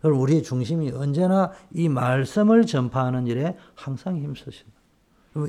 그럼 0.00 0.18
우리의 0.18 0.42
중심이 0.42 0.90
언제나 0.92 1.50
이 1.72 1.90
말씀을 1.90 2.64
전파하는 2.64 3.26
일에 3.26 3.54
항상 3.74 4.16
힘쓰신다. 4.16 4.72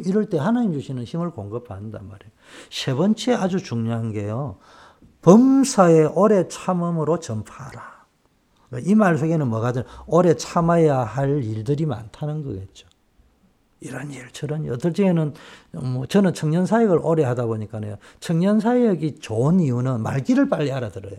이럴 0.06 0.26
때 0.30 0.38
하나님 0.38 0.73
주시는 0.73 1.06
힘을 1.06 1.32
공급한단 1.32 2.02
말이에요. 2.04 2.32
세 2.69 2.93
번째 2.93 3.34
아주 3.36 3.63
중요한 3.63 4.12
게요. 4.12 4.58
범사에 5.21 6.04
오래 6.04 6.49
참음으로 6.49 7.21
전파하라. 7.21 7.93
이 8.86 8.93
말 8.93 9.17
속에는 9.17 9.47
뭐가 9.47 9.71
들 9.71 9.86
오래 10.06 10.36
참아야 10.36 10.99
할 10.99 11.41
일들이 11.45 11.86
많다는 11.86 12.43
거겠죠. 12.43 12.88
이런 13.84 14.12
일, 14.12 14.30
저런 14.32 14.63
일. 14.63 14.72
어떨 14.72 14.93
때는, 14.93 15.34
뭐, 15.72 16.06
저는 16.06 16.34
청년 16.34 16.65
사역을 16.65 17.00
오래 17.04 17.24
하다 17.24 17.46
보니까요. 17.46 17.98
청년 18.19 18.60
사역이 18.60 19.19
좋은 19.19 19.60
이유는 19.60 20.02
말귀를 20.02 20.50
빨리 20.50 20.72
알아들어요. 20.72 21.17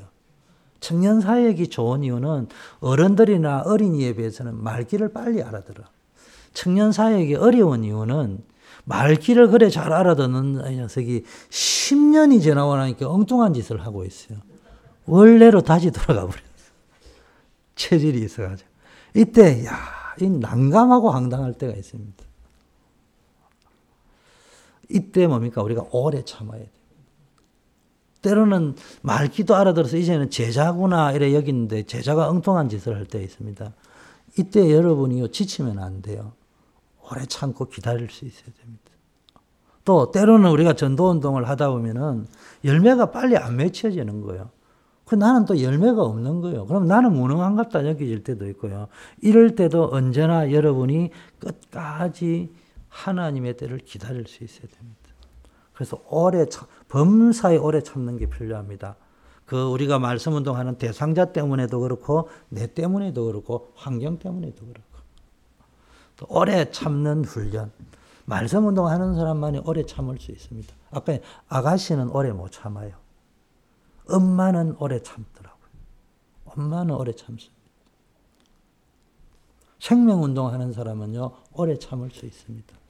청년 0.81 1.20
사역이 1.20 1.68
좋은 1.68 2.03
이유는 2.03 2.48
어른들이나 2.81 3.62
어린이에 3.66 4.14
비해서는 4.14 4.62
말귀를 4.62 5.12
빨리 5.12 5.42
알아들어. 5.42 5.85
청년 6.53 6.92
사역이 6.92 7.37
어려운 7.37 7.85
이유는 7.85 8.38
말귀를 8.85 9.48
그래 9.48 9.70
잘 9.70 9.92
알아듣는 9.92 10.77
녀석이 10.77 11.24
10년이 11.50 12.42
지나고 12.42 12.77
나니까 12.77 13.09
엉뚱한 13.09 13.55
짓을 13.55 13.85
하고 13.85 14.05
있어요. 14.05 14.38
원래로 15.07 15.62
다시 15.62 15.90
돌아가 15.90 16.27
버려요. 16.27 16.44
체질이 17.77 18.22
있어가지고. 18.24 18.68
이때, 19.14 19.64
야, 19.64 19.79
이 20.20 20.29
난감하고 20.29 21.11
황당할 21.11 21.55
때가 21.55 21.72
있습니다. 21.72 22.23
이때 24.94 25.26
뭡니까? 25.26 25.61
우리가 25.62 25.85
오래 25.90 26.22
참아야 26.24 26.61
돼요. 26.61 26.68
때로는 28.22 28.76
말기도 29.02 29.54
알아들어서 29.54 29.96
이제는 29.98 30.30
제자구나 30.30 31.12
이래 31.12 31.35
여기는데 31.35 31.83
제자가 31.83 32.28
엉뚱한 32.30 32.68
짓을 32.70 32.94
할때 32.94 33.22
있습니다. 33.22 33.72
이때 34.38 34.72
여러분이 34.72 35.30
지치면 35.30 35.78
안 35.78 36.00
돼요. 36.00 36.33
오래 37.11 37.26
참고 37.26 37.66
기다릴 37.66 38.09
수 38.09 38.24
있어야 38.24 38.46
됩니다. 38.61 38.85
또 39.85 40.11
때로는 40.11 40.48
우리가 40.50 40.72
전도 40.74 41.11
운동을 41.11 41.48
하다 41.48 41.70
보면은 41.70 42.26
열매가 42.64 43.11
빨리 43.11 43.37
안 43.37 43.57
맺혀지는 43.57 44.22
거예요. 44.22 44.48
그 45.04 45.16
나는 45.16 45.44
또 45.44 45.61
열매가 45.61 46.02
없는 46.02 46.40
거예요. 46.40 46.64
그럼 46.66 46.87
나는 46.87 47.12
무능한 47.12 47.57
같다 47.57 47.83
느껴질 47.83 48.24
때도 48.24 48.48
있고요. 48.50 48.88
이럴 49.20 49.54
때도 49.54 49.90
언제나 49.92 50.50
여러분이 50.50 51.11
끝까지 51.38 52.48
하나님의 52.94 53.57
때를 53.57 53.78
기다릴 53.78 54.26
수 54.28 54.44
있어야 54.44 54.68
됩니다. 54.68 55.00
그래서 55.72 56.00
오래 56.09 56.46
범사에 56.88 57.57
오래 57.57 57.83
참는 57.83 58.16
게 58.16 58.26
필요합니다. 58.26 58.96
그 59.44 59.62
우리가 59.64 59.98
말씀 59.98 60.35
운동하는 60.35 60.78
대상자 60.78 61.33
때문에도 61.33 61.80
그렇고 61.80 62.28
내 62.48 62.72
때문에도 62.72 63.26
그렇고 63.26 63.72
환경 63.74 64.18
때문에도 64.18 64.64
그렇고 64.64 64.94
또 66.16 66.26
오래 66.28 66.70
참는 66.70 67.24
훈련. 67.24 67.72
말씀 68.26 68.66
운동하는 68.66 69.14
사람만이 69.16 69.62
오래 69.66 69.85
참을 69.85 70.18
수 70.18 70.30
있습니다. 70.30 70.72
아까 70.92 71.18
아가씨는 71.48 72.11
오래 72.11 72.30
못 72.30 72.52
참아요. 72.52 72.94
엄마는 74.09 74.76
오래 74.78 75.02
참더라고요. 75.02 75.70
엄마는 76.44 76.94
오래 76.94 77.12
참습니다. 77.12 77.52
생명 79.80 80.22
운동 80.22 80.50
하는 80.50 80.72
사람은요, 80.72 81.33
오래 81.52 81.78
참을 81.78 82.11
수 82.11 82.24
있습니다. 82.24 82.84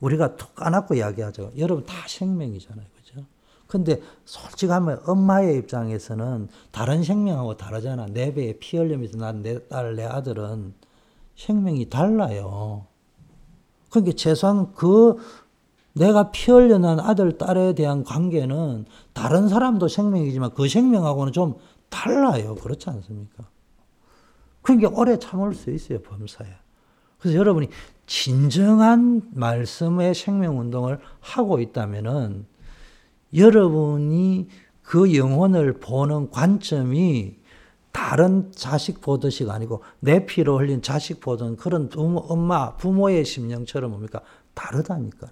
우리가 0.00 0.36
툭 0.36 0.54
까놓고 0.54 0.94
이야기하죠. 0.94 1.52
여러분 1.58 1.84
다 1.84 1.94
생명이잖아요. 2.06 2.86
그죠? 2.96 3.24
근데 3.66 4.00
솔직하면 4.24 5.00
엄마의 5.06 5.58
입장에서는 5.58 6.48
다른 6.70 7.02
생명하고 7.02 7.56
다르잖아. 7.56 8.06
내 8.06 8.32
배에 8.32 8.54
피 8.58 8.76
흘리면서 8.78 9.18
난 9.18 9.42
내 9.42 9.66
딸, 9.68 9.96
내 9.96 10.04
아들은 10.04 10.74
생명이 11.36 11.88
달라요. 11.90 12.86
그러니까 13.90 14.14
최소한 14.16 14.72
그 14.72 15.16
내가 15.92 16.30
피 16.30 16.50
흘려난 16.52 17.00
아들, 17.00 17.36
딸에 17.38 17.74
대한 17.74 18.04
관계는 18.04 18.86
다른 19.12 19.48
사람도 19.48 19.88
생명이지만 19.88 20.54
그 20.54 20.68
생명하고는 20.68 21.32
좀 21.32 21.56
달라요. 21.88 22.54
그렇지 22.54 22.88
않습니까? 22.90 23.44
그러니까 24.62 24.90
오래 24.92 25.18
참을 25.18 25.54
수 25.54 25.70
있어요, 25.70 26.00
범사에. 26.02 26.48
그래서 27.18 27.36
여러분이 27.38 27.68
진정한 28.08 29.20
말씀의 29.34 30.14
생명 30.14 30.58
운동을 30.58 30.98
하고 31.20 31.60
있다면은 31.60 32.46
여러분이 33.34 34.48
그 34.82 35.14
영혼을 35.14 35.78
보는 35.78 36.30
관점이 36.30 37.36
다른 37.92 38.50
자식 38.52 39.02
보듯이가 39.02 39.52
아니고 39.52 39.82
내 40.00 40.24
피로 40.24 40.58
흘린 40.58 40.80
자식 40.80 41.20
보던 41.20 41.56
그런 41.56 41.90
부모, 41.90 42.20
엄마, 42.20 42.76
부모의 42.76 43.26
심령처럼 43.26 43.90
뭡니까? 43.90 44.22
다르다니까요. 44.54 45.30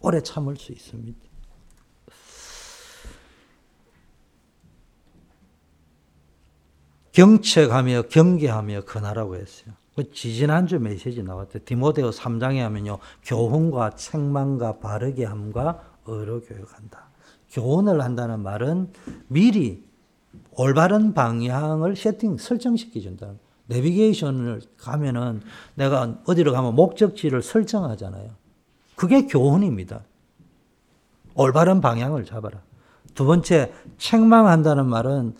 오래 0.00 0.20
참을 0.20 0.56
수 0.56 0.72
있습니다. 0.72 1.16
경책하며 7.12 8.02
경계하며 8.02 8.84
근하라고 8.84 9.36
했어요. 9.36 9.74
그 9.98 10.12
지지난주 10.12 10.78
메시지 10.78 11.24
나왔대 11.24 11.64
디모데오 11.64 12.10
3장에 12.10 12.58
하면요. 12.58 12.98
교훈과 13.24 13.96
책망과 13.96 14.78
바르게 14.78 15.24
함과 15.24 15.82
의로 16.06 16.40
교육한다. 16.40 17.08
교훈을 17.50 18.00
한다는 18.00 18.38
말은 18.38 18.92
미리 19.26 19.84
올바른 20.52 21.14
방향을 21.14 21.96
세팅 21.96 22.36
설정시켜 22.36 23.00
준다. 23.00 23.32
내비게이션을 23.66 24.60
가면은 24.76 25.42
내가 25.74 26.20
어디로 26.26 26.52
가면 26.52 26.76
목적지를 26.76 27.42
설정하잖아요. 27.42 28.30
그게 28.94 29.26
교훈입니다. 29.26 30.02
올바른 31.34 31.80
방향을 31.80 32.24
잡아라. 32.24 32.62
두 33.16 33.24
번째, 33.24 33.72
책망한다는 33.96 34.86
말은 34.86 35.34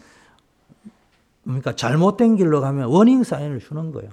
그러니까 1.45 1.77
잘못된 1.77 2.35
길로 2.35 2.61
가면 2.61 2.89
워닝 2.89 3.23
사인을 3.23 3.61
주는 3.61 3.93
거예요. 3.93 4.11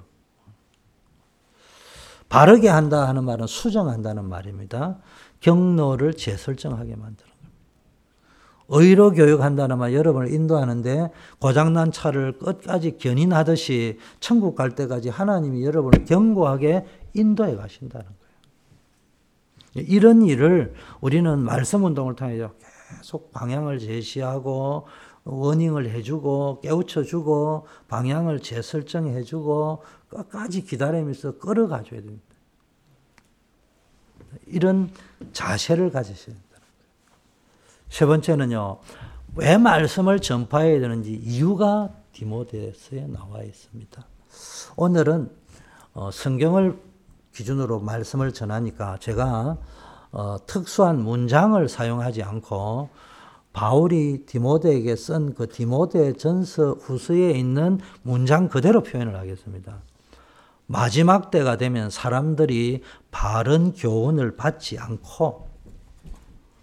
바르게 2.36 2.68
한다 2.68 3.08
하는 3.08 3.24
말은 3.24 3.46
수정한다는 3.46 4.28
말입니다. 4.28 4.98
경로를 5.40 6.12
재설정하게 6.12 6.94
만드는 6.94 7.30
겁니다. 7.30 7.60
의로 8.68 9.12
교육한다는 9.12 9.78
말 9.78 9.94
여러분을 9.94 10.30
인도하는데 10.30 11.12
고장난 11.38 11.92
차를 11.92 12.38
끝까지 12.38 12.98
견인하듯이 12.98 13.98
천국 14.20 14.54
갈 14.54 14.74
때까지 14.74 15.08
하나님이 15.08 15.64
여러분을 15.64 16.04
견고하게 16.04 16.84
인도해 17.14 17.56
가신다는 17.56 18.04
거예요. 18.04 19.86
이런 19.88 20.20
일을 20.20 20.74
우리는 21.00 21.38
말씀 21.38 21.84
운동을 21.84 22.16
통해 22.16 22.36
계속 22.98 23.32
방향을 23.32 23.78
제시하고 23.78 24.86
워닝을 25.24 25.90
해주고 25.90 26.60
깨우쳐주고 26.60 27.66
방향을 27.88 28.40
재설정해주고 28.40 29.82
끝까지 30.08 30.64
기다리면서 30.64 31.38
끌어가줘야 31.38 32.00
됩니다. 32.02 32.25
이런 34.46 34.90
자세를 35.32 35.90
가지셔야 35.90 36.34
된다. 36.34 36.66
세 37.88 38.06
번째는요, 38.06 38.78
왜 39.36 39.58
말씀을 39.58 40.20
전파해야 40.20 40.80
되는지 40.80 41.12
이유가 41.12 41.90
디모데서에 42.12 43.06
나와 43.08 43.42
있습니다. 43.42 44.06
오늘은 44.76 45.30
어, 45.94 46.10
성경을 46.10 46.78
기준으로 47.32 47.80
말씀을 47.80 48.32
전하니까 48.32 48.98
제가 48.98 49.58
어, 50.12 50.36
특수한 50.46 51.02
문장을 51.02 51.68
사용하지 51.68 52.22
않고 52.22 52.88
바울이 53.52 54.24
디모데에게 54.26 54.94
쓴 54.96 55.34
그 55.34 55.48
디모데 55.48 56.14
전서 56.14 56.72
후서에 56.72 57.30
있는 57.30 57.78
문장 58.02 58.48
그대로 58.48 58.82
표현을 58.82 59.16
하겠습니다. 59.16 59.80
마지막 60.66 61.30
때가 61.30 61.56
되면 61.56 61.90
사람들이 61.90 62.82
바른 63.10 63.72
교훈을 63.72 64.36
받지 64.36 64.78
않고 64.78 65.46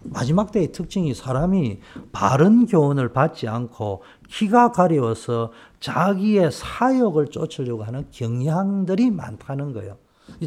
마지막 0.05 0.51
때의 0.51 0.73
특징이 0.73 1.13
사람이 1.13 1.79
바른 2.11 2.65
교훈을 2.65 3.13
받지 3.13 3.47
않고 3.47 4.03
키가 4.29 4.73
가려워서 4.73 5.51
자기의 5.79 6.51
사욕을 6.51 7.27
쫓으려고 7.27 7.83
하는 7.83 8.05
경향들이 8.11 9.11
많다는 9.11 9.73
거예요. 9.73 9.97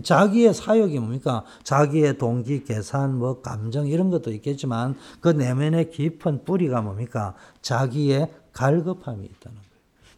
자기의 0.02 0.52
사역이 0.54 0.98
뭡니까? 0.98 1.44
자기의 1.62 2.18
동기, 2.18 2.64
계산, 2.64 3.18
뭐 3.18 3.40
감정 3.40 3.86
이런 3.86 4.10
것도 4.10 4.30
있겠지만 4.32 4.96
그 5.20 5.28
내면의 5.28 5.90
깊은 5.90 6.44
뿌리가 6.44 6.82
뭡니까? 6.82 7.34
자기의 7.62 8.30
갈급함이 8.52 9.24
있다는 9.24 9.56
거예요. 9.56 9.65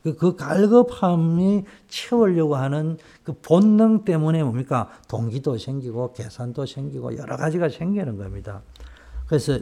그, 0.03 0.17
그 0.17 0.37
갈급함이 0.37 1.65
채우려고 1.89 2.57
하는 2.57 2.99
그 3.25 3.33
본능 3.41 4.05
때문에 4.05 4.43
뭡니까? 4.43 4.89
동기도 5.09 5.59
생기고 5.59 6.13
계산도 6.13 6.67
생기고 6.67 7.17
여러 7.17 7.37
가지가 7.37 7.69
생기는 7.69 8.17
겁니다. 8.17 8.63
그래서 9.27 9.59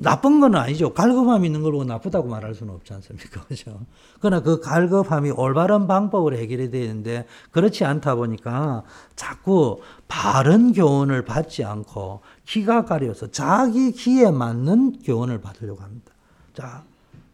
나쁜 0.00 0.38
건 0.38 0.54
아니죠. 0.54 0.94
갈급함이 0.94 1.46
있는 1.46 1.62
걸 1.62 1.72
보고 1.72 1.84
나쁘다고 1.84 2.28
말할 2.28 2.54
수는 2.54 2.72
없지 2.74 2.94
않습니까? 2.94 3.42
그죠? 3.46 3.80
그러나 4.20 4.42
그 4.42 4.60
갈급함이 4.60 5.32
올바른 5.32 5.86
방법으로 5.86 6.36
해결이 6.36 6.70
되는데 6.70 7.26
그렇지 7.50 7.84
않다 7.84 8.14
보니까 8.14 8.84
자꾸 9.16 9.80
바른 10.06 10.72
교훈을 10.72 11.24
받지 11.24 11.64
않고 11.64 12.20
기가 12.44 12.84
가려서 12.84 13.30
자기 13.30 13.90
기에 13.92 14.30
맞는 14.30 15.00
교훈을 15.04 15.40
받으려고 15.40 15.82
합니다. 15.82 16.12
자, 16.54 16.84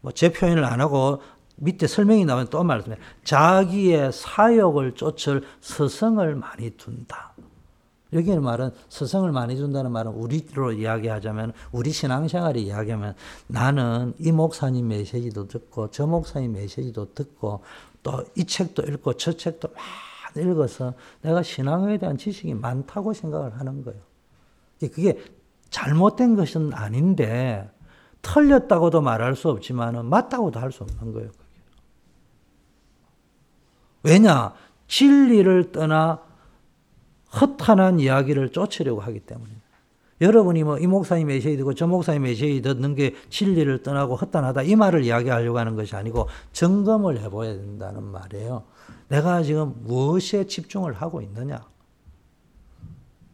뭐 0.01 0.12
제 0.12 0.31
표현을 0.31 0.64
안 0.64 0.81
하고 0.81 1.21
밑에 1.64 1.87
설명이 1.87 2.24
나오면 2.24 2.48
또 2.50 2.62
말씀해. 2.62 2.96
자기의 3.24 4.12
사역을 4.12 4.92
쫓을 4.92 5.42
스성을 5.61 6.35
많이 6.37 6.70
둔다. 6.77 7.33
여기는 8.12 8.42
말은 8.42 8.70
스승을 8.88 9.33
많이 9.33 9.57
준다는 9.57 9.90
말은 9.90 10.12
우리로 10.12 10.72
이야기하자면 10.72 11.53
우리 11.72 11.90
신앙생활을 11.90 12.61
이야기하면 12.61 13.14
나는 13.48 14.14
이 14.20 14.31
목사님 14.31 14.87
메시지도 14.87 15.48
듣고 15.48 15.90
저 15.90 16.07
목사님 16.07 16.53
메시지도 16.53 17.12
듣고 17.12 17.62
또 18.05 18.24
이 18.37 18.44
책도 18.44 18.83
읽고 18.85 19.14
저 19.14 19.33
책도 19.33 19.68
많이 20.37 20.48
읽어서 20.48 20.94
내가 21.22 21.42
신앙에 21.42 21.98
대한 21.98 22.16
지식이 22.16 22.55
많다고 22.55 23.12
생각을 23.12 23.59
하는 23.59 23.83
거예요. 23.83 24.00
그게 24.81 25.18
잘못된 25.70 26.37
것은 26.37 26.72
아닌데 26.72 27.68
틀렸다고도 28.22 29.00
말할 29.00 29.35
수 29.35 29.48
없지만 29.48 30.07
맞다고도 30.07 30.61
할 30.61 30.70
수 30.70 30.85
없는 30.85 31.12
거예요. 31.14 31.31
왜냐? 34.05 34.53
진리를 34.87 35.73
떠나 35.73 36.21
허탄한 37.40 37.99
이야기를 37.99 38.53
쫓으려고 38.53 39.01
하기 39.01 39.21
때문에. 39.21 39.51
여러분이 40.21 40.62
뭐 40.62 40.79
이 40.79 40.87
목사님 40.87 41.27
메시지 41.27 41.57
듣고 41.57 41.75
저 41.75 41.87
목사님 41.88 42.23
메시지 42.23 42.62
듣는 42.62 42.95
게 42.95 43.17
진리를 43.31 43.83
떠나고 43.83 44.14
헛단하다 44.14 44.62
이 44.62 44.77
말을 44.77 45.03
이야기하려고 45.03 45.59
하는 45.59 45.75
것이 45.75 45.97
아니고 45.97 46.29
점검을 46.53 47.21
해봐야 47.21 47.55
된다는 47.55 48.05
말이에요. 48.05 48.62
내가 49.09 49.43
지금 49.43 49.75
무엇에 49.83 50.47
집중을 50.47 50.93
하고 50.95 51.21
있느냐. 51.23 51.67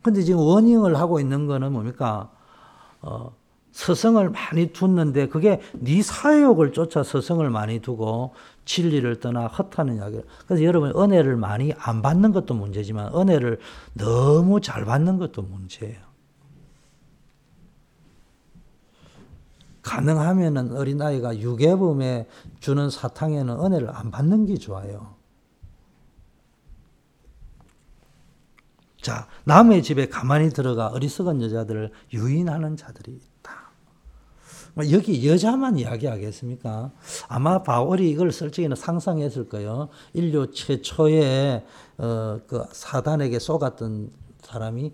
근데 0.02 0.22
지금 0.22 0.40
원인을 0.40 0.96
하고 0.96 1.20
있는 1.20 1.46
거는 1.46 1.72
뭡니까? 1.72 2.30
어, 3.02 3.32
서성을 3.72 4.28
많이 4.30 4.72
뒀는데 4.72 5.28
그게 5.28 5.60
네 5.74 6.02
사욕을 6.02 6.72
쫓아 6.72 7.02
서성을 7.02 7.48
많이 7.50 7.80
두고 7.80 8.34
진리를 8.64 9.20
떠나 9.20 9.46
헛하는 9.46 9.96
이야기를. 9.96 10.24
그래서 10.46 10.64
여러분 10.64 10.92
은혜를 10.96 11.36
많이 11.36 11.72
안 11.78 12.02
받는 12.02 12.32
것도 12.32 12.54
문제지만 12.54 13.14
은혜를 13.14 13.58
너무 13.94 14.60
잘 14.60 14.84
받는 14.84 15.18
것도 15.18 15.42
문제예요. 15.42 16.10
가능하면은 19.82 20.76
어린아이가 20.76 21.38
유괴범에 21.38 22.28
주는 22.60 22.90
사탕에는 22.90 23.64
은혜를 23.64 23.90
안 23.90 24.10
받는 24.10 24.46
게 24.46 24.56
좋아요. 24.56 25.14
자, 29.00 29.26
남의 29.44 29.82
집에 29.82 30.08
가만히 30.08 30.50
들어가 30.50 30.88
어리석은 30.88 31.40
여자들을 31.42 31.90
유인하는 32.12 32.76
자들이 32.76 33.12
뭐 33.12 33.29
여기 34.90 35.28
여자만 35.28 35.78
이야기하겠습니까? 35.78 36.90
아마 37.28 37.62
바울이 37.62 38.10
이걸 38.10 38.32
쓸 38.32 38.50
적에는 38.50 38.76
상상했을 38.76 39.48
거예요. 39.48 39.88
인류 40.12 40.50
최초의 40.52 41.64
어, 41.98 42.40
그 42.46 42.64
사단에게 42.72 43.38
속았던 43.38 44.10
사람이 44.42 44.92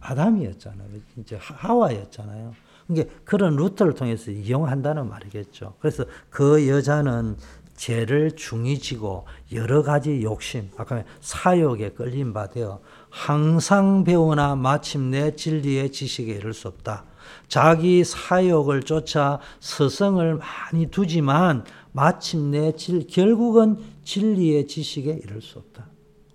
아담이었잖아요. 0.00 0.88
이제 1.18 1.38
하와였잖아요. 1.40 2.54
이게 2.90 3.08
그런 3.24 3.56
루트를 3.56 3.94
통해서 3.94 4.30
이용한다는 4.30 5.08
말이겠죠. 5.08 5.74
그래서 5.78 6.04
그 6.30 6.68
여자는 6.68 7.36
죄를 7.76 8.32
중히 8.36 8.78
지고 8.78 9.26
여러 9.52 9.82
가지 9.82 10.22
욕심, 10.22 10.70
아까 10.76 11.02
사욕에 11.20 11.90
끌린 11.90 12.32
바 12.32 12.48
되어 12.48 12.80
항상 13.10 14.04
배우나 14.04 14.54
마침내 14.54 15.34
진리의 15.34 15.90
지식에 15.90 16.32
이를 16.32 16.52
수 16.54 16.68
없다. 16.68 17.04
자기 17.48 18.04
사욕을 18.04 18.82
쫓아 18.82 19.38
스승을 19.60 20.38
많이 20.38 20.86
두지만 20.86 21.64
마침내 21.92 22.74
질, 22.76 23.06
결국은 23.06 23.78
진리의 24.04 24.66
지식에 24.66 25.20
이를 25.22 25.42
수 25.42 25.58
없다. 25.58 25.86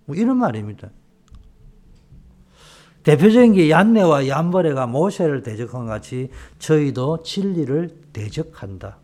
뭐 0.06 0.16
이런 0.16 0.38
말입니다. 0.38 0.90
대표적인 3.04 3.54
게 3.54 3.70
얀네와 3.70 4.28
얀버레가 4.28 4.86
모세를 4.88 5.42
대적한 5.42 5.86
같이 5.86 6.30
저희도 6.60 7.24
진리를 7.24 8.02
대적한다. 8.12 8.98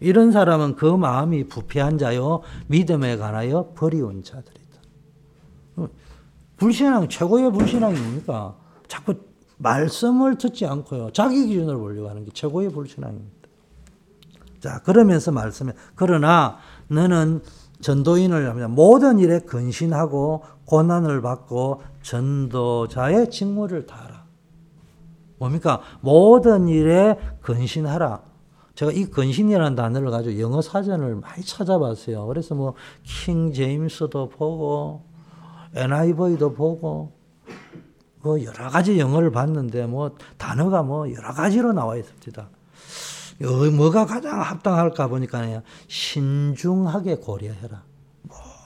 이런 0.00 0.32
사람은 0.32 0.76
그 0.76 0.84
마음이 0.84 1.44
부패한 1.48 1.96
자요 1.98 2.42
믿음에 2.66 3.16
관하여 3.16 3.72
버리운 3.74 4.22
자들이다. 4.22 4.66
불신앙 6.56 7.08
최고의 7.08 7.52
불신앙이 7.52 7.98
뭡니까? 7.98 8.56
자꾸 8.88 9.14
말씀을 9.58 10.38
듣지 10.38 10.66
않고요. 10.66 11.10
자기 11.12 11.46
기준을 11.46 11.76
보려고 11.76 12.08
하는 12.08 12.24
게 12.24 12.30
최고의 12.32 12.70
불신앙입니다. 12.70 13.36
자, 14.60 14.80
그러면서 14.82 15.32
말씀해. 15.32 15.72
그러나 15.94 16.58
너는 16.88 17.42
전도인을 17.80 18.48
합니다. 18.48 18.68
모든 18.68 19.18
일에 19.18 19.40
근신하고 19.40 20.42
고난을 20.64 21.22
받고 21.22 21.82
전도자의 22.02 23.30
직무를 23.30 23.86
다하라. 23.86 24.24
뭡니까? 25.38 25.80
모든 26.00 26.68
일에 26.68 27.18
근신하라. 27.40 28.22
제가 28.74 28.92
이 28.92 29.06
근신이라는 29.06 29.74
단어를 29.74 30.10
가지고 30.10 30.40
영어 30.40 30.60
사전을 30.60 31.16
많이 31.16 31.42
찾아봤어요. 31.42 32.26
그래서 32.26 32.54
뭐, 32.54 32.74
킹 33.02 33.52
제임스도 33.52 34.28
보고, 34.28 35.02
NIV도 35.74 36.52
보고, 36.52 37.15
그 38.26 38.44
여러 38.44 38.68
가지 38.68 38.98
영어를 38.98 39.30
봤는데, 39.30 39.86
뭐, 39.86 40.16
단어가 40.36 40.82
뭐, 40.82 41.10
여러 41.12 41.32
가지로 41.32 41.72
나와 41.72 41.96
있습니다. 41.96 42.48
뭐가 43.76 44.06
가장 44.06 44.40
합당할까 44.40 45.08
보니까 45.08 45.62
신중하게 45.88 47.16
고려해라. 47.16 47.82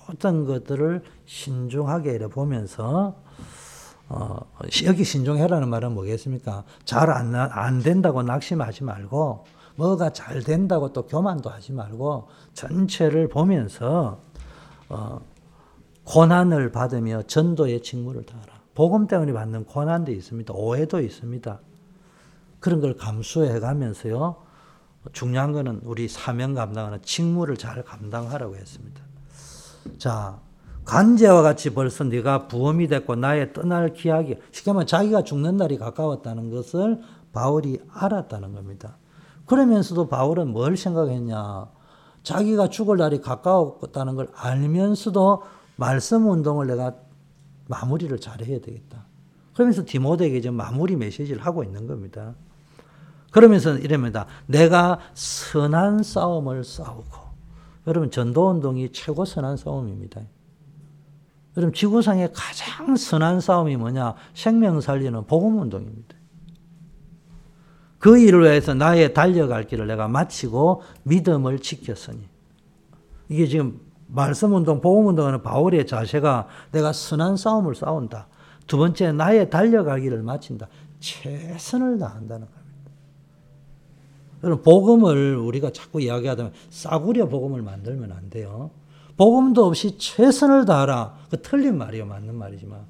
모든 0.09 0.44
것들을 0.44 1.03
신중하게 1.27 2.18
보면서 2.29 3.16
어, 4.09 4.38
여기 4.87 5.05
신중해라는 5.05 5.68
말은 5.68 5.92
뭐겠습니까? 5.94 6.64
잘안 6.85 7.35
안 7.35 7.81
된다고 7.81 8.23
낙심하지 8.23 8.83
말고 8.83 9.44
뭐가 9.77 10.11
잘 10.12 10.42
된다고 10.42 10.92
또 10.92 11.07
교만도 11.07 11.49
하지 11.49 11.73
말고 11.73 12.29
전체를 12.55 13.29
보면서 13.29 14.20
어, 14.88 15.20
고난을 16.05 16.73
받으며 16.73 17.23
전도의 17.23 17.83
직무를 17.83 18.25
다하라. 18.25 18.60
복음 18.74 19.06
때문에 19.06 19.33
받는 19.33 19.64
고난도 19.64 20.12
있습니다. 20.12 20.54
오해도 20.54 21.00
있습니다. 21.00 21.61
그런 22.61 22.80
걸 22.80 22.96
감수해 22.96 23.59
가면서요. 23.59 24.37
중요한 25.12 25.52
거는 25.52 25.80
우리 25.85 26.09
사명 26.09 26.54
감당하는 26.54 27.00
직무를 27.02 27.56
잘 27.56 27.83
감당하라고 27.83 28.56
했습니다. 28.56 29.00
자, 29.98 30.38
간제와 30.85 31.42
같이 31.42 31.70
벌써 31.72 32.04
네가 32.04 32.48
부험이 32.48 32.88
됐고 32.88 33.16
나의 33.16 33.52
떠날 33.52 33.92
기약이 33.92 34.37
쉽게 34.50 34.72
말하면 34.72 34.87
자기가 34.87 35.22
죽는 35.22 35.56
날이 35.56 35.78
가까웠다는 35.78 36.50
것을 36.50 37.00
바울이 37.33 37.80
알았다는 37.92 38.54
겁니다. 38.54 38.96
그러면서도 39.46 40.09
바울은 40.09 40.48
뭘 40.48 40.76
생각했냐? 40.76 41.66
자기가 42.22 42.68
죽을 42.68 42.98
날이 42.98 43.20
가까웠다는 43.20 44.14
걸 44.16 44.28
알면서도 44.35 45.42
말씀 45.76 46.28
운동을 46.28 46.66
내가 46.66 46.94
마무리를 47.70 48.18
잘 48.18 48.44
해야 48.44 48.61
되겠다. 48.61 49.04
그러면서 49.54 49.85
디모데에게 49.87 50.37
이제 50.38 50.50
마무리 50.50 50.96
메시지를 50.96 51.46
하고 51.46 51.62
있는 51.62 51.87
겁니다. 51.87 52.35
그러면서 53.30 53.78
이럽니다. 53.78 54.26
내가 54.46 54.98
선한 55.14 56.02
싸움을 56.02 56.64
싸우고. 56.64 57.30
여러분, 57.87 58.11
전도운동이 58.11 58.90
최고 58.92 59.24
선한 59.24 59.56
싸움입니다. 59.56 60.20
여러분, 61.56 61.72
지구상의 61.72 62.33
가장 62.35 62.96
선한 62.96 63.40
싸움이 63.40 63.76
뭐냐? 63.76 64.14
생명 64.35 64.80
살리는 64.80 65.24
복음운동입니다. 65.26 66.16
그 67.98 68.18
일을 68.18 68.42
위해서 68.42 68.74
나의 68.74 69.14
달려갈 69.14 69.64
길을 69.64 69.87
내가 69.87 70.09
마치고 70.09 70.83
믿음을 71.04 71.61
지켰으니. 71.61 72.18
이게 73.28 73.46
지금 73.46 73.80
말씀운동, 74.12 74.81
복음운동하는 74.81 75.42
바울의 75.42 75.87
자세가 75.87 76.49
내가 76.73 76.92
선한 76.92 77.37
싸움을 77.37 77.75
싸운다. 77.75 78.27
두 78.66 78.77
번째, 78.77 79.12
나의 79.12 79.51
길을 79.51 80.23
마친다. 80.23 80.68
최선을 81.01 81.99
다한다는 81.99 82.46
거예요. 82.46 82.61
여러분, 84.44 84.62
복음을 84.62 85.37
우리가 85.37 85.70
자꾸 85.73 86.01
이야기하다 86.01 86.51
싸구려 86.70 87.29
복음을 87.29 87.62
만들면 87.62 88.12
안 88.12 88.31
돼요. 88.31 88.70
복음도 89.16 89.66
없이 89.66 89.99
최선을 89.99 90.64
다하라. 90.64 91.14
그 91.31 91.42
틀린 91.42 91.77
말이요. 91.77 92.07
맞는 92.07 92.35
말이지만. 92.35 92.81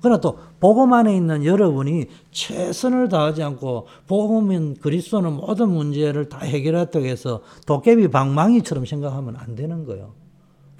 그러나 0.00 0.20
또 0.20 0.38
복음 0.60 0.92
안에 0.92 1.14
있는 1.14 1.44
여러분이 1.44 2.06
최선을 2.30 3.08
다하지 3.08 3.42
않고 3.42 3.86
복음은 4.06 4.76
그리스도는 4.80 5.32
모든 5.32 5.68
문제를 5.68 6.28
다 6.28 6.38
해결했다고 6.38 7.04
해서 7.04 7.42
도깨비 7.66 8.08
방망이처럼 8.08 8.86
생각하면 8.86 9.36
안 9.36 9.54
되는 9.56 9.84
거예요. 9.84 10.12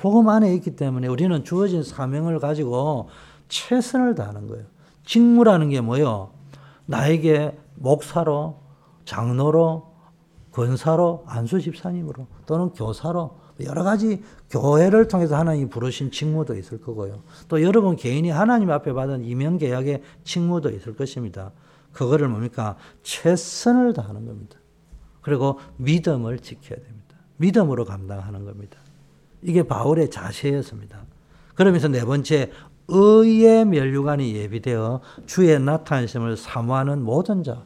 복음 0.00 0.30
안에 0.30 0.54
있기 0.54 0.76
때문에 0.76 1.08
우리는 1.08 1.44
주어진 1.44 1.82
사명을 1.82 2.38
가지고 2.38 3.10
최선을 3.48 4.14
다하는 4.14 4.48
거예요. 4.48 4.64
직무라는 5.04 5.68
게 5.68 5.82
뭐예요? 5.82 6.30
나에게 6.86 7.58
목사로, 7.74 8.56
장로로, 9.04 9.90
권사로, 10.52 11.24
안수 11.26 11.60
집사님으로 11.60 12.26
또는 12.46 12.70
교사로 12.70 13.38
여러 13.62 13.84
가지 13.84 14.22
교회를 14.48 15.06
통해서 15.06 15.36
하나님이 15.36 15.68
부르신 15.68 16.10
직무도 16.10 16.56
있을 16.56 16.80
거고요. 16.80 17.22
또 17.48 17.62
여러분 17.62 17.94
개인이 17.94 18.28
하나님 18.30 18.70
앞에 18.70 18.94
받은 18.94 19.24
이명 19.26 19.58
계약의 19.58 20.02
직무도 20.24 20.70
있을 20.70 20.96
것입니다. 20.96 21.52
그거를 21.92 22.28
뭡니까? 22.28 22.76
최선을 23.02 23.92
다하는 23.92 24.24
겁니다. 24.24 24.56
그리고 25.20 25.60
믿음을 25.76 26.38
지켜야 26.38 26.78
됩니다. 26.78 27.16
믿음으로 27.36 27.84
감당하는 27.84 28.46
겁니다. 28.46 28.78
이게 29.42 29.62
바울의 29.62 30.10
자세였습니다. 30.10 30.98
그러면서 31.54 31.88
네 31.88 32.04
번째 32.04 32.50
의의 32.88 33.64
면류관이 33.64 34.34
예비되어 34.34 35.00
주의 35.26 35.58
나타나심을 35.60 36.36
사모하는 36.36 37.02
모든 37.02 37.42
자. 37.42 37.62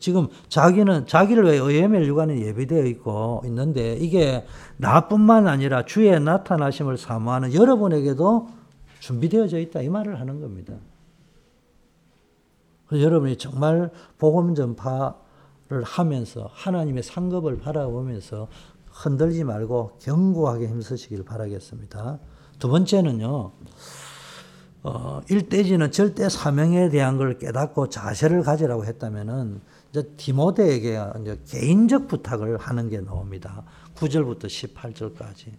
지금 0.00 0.28
자기는 0.48 1.06
자기를 1.06 1.44
위해 1.44 1.56
의의 1.56 1.88
멸류관이 1.88 2.42
예비되어 2.42 2.84
있고 2.86 3.42
있는데 3.44 3.94
이게 3.94 4.44
나뿐만 4.76 5.46
아니라 5.46 5.84
주의 5.84 6.18
나타나심을 6.18 6.96
사모하는 6.98 7.54
여러분에게도 7.54 8.48
준비되어져 9.00 9.58
있다 9.58 9.82
이 9.82 9.88
말을 9.88 10.20
하는 10.20 10.40
겁니다. 10.40 10.74
여러분이 12.92 13.36
정말 13.36 13.90
복음 14.18 14.54
전파를 14.54 15.82
하면서 15.84 16.48
하나님의 16.52 17.02
상급을 17.02 17.58
바라보면서 17.58 18.48
흔들지 18.94 19.44
말고 19.44 19.98
견고하게 20.00 20.68
힘쓰시길 20.68 21.24
바라겠습니다. 21.24 22.20
두 22.58 22.68
번째는요. 22.68 23.52
어, 24.84 25.20
일대지는 25.28 25.90
절대 25.90 26.28
사명에 26.28 26.90
대한 26.90 27.16
걸 27.16 27.38
깨닫고 27.38 27.88
자세를 27.88 28.42
가지라고 28.42 28.84
했다면은 28.84 29.60
이제 29.90 30.02
디모데에게 30.16 31.00
이제 31.20 31.40
개인적 31.48 32.06
부탁을 32.06 32.58
하는 32.58 32.88
게 32.88 33.00
나옵니다. 33.00 33.64
9절부터 33.96 34.44
18절까지. 34.44 35.52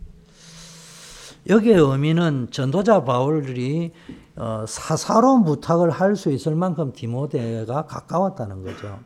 여기의 1.47 1.77
의미는 1.77 2.47
전도자 2.51 3.03
바울이 3.03 3.91
어, 4.35 4.65
사사로운 4.67 5.43
부탁을 5.43 5.89
할 5.89 6.15
수 6.15 6.31
있을 6.31 6.55
만큼 6.55 6.93
디모데가 6.93 7.85
가까웠다는 7.85 8.63
거죠. 8.63 8.99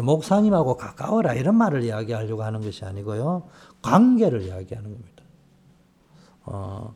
목사님하고 0.00 0.76
가까워라 0.76 1.34
이런 1.34 1.56
말을 1.56 1.82
이야기하려고 1.82 2.42
하는 2.42 2.60
것이 2.60 2.84
아니고요. 2.84 3.48
관계를 3.82 4.42
이야기하는 4.42 4.90
겁니다. 4.92 5.24
어, 6.44 6.94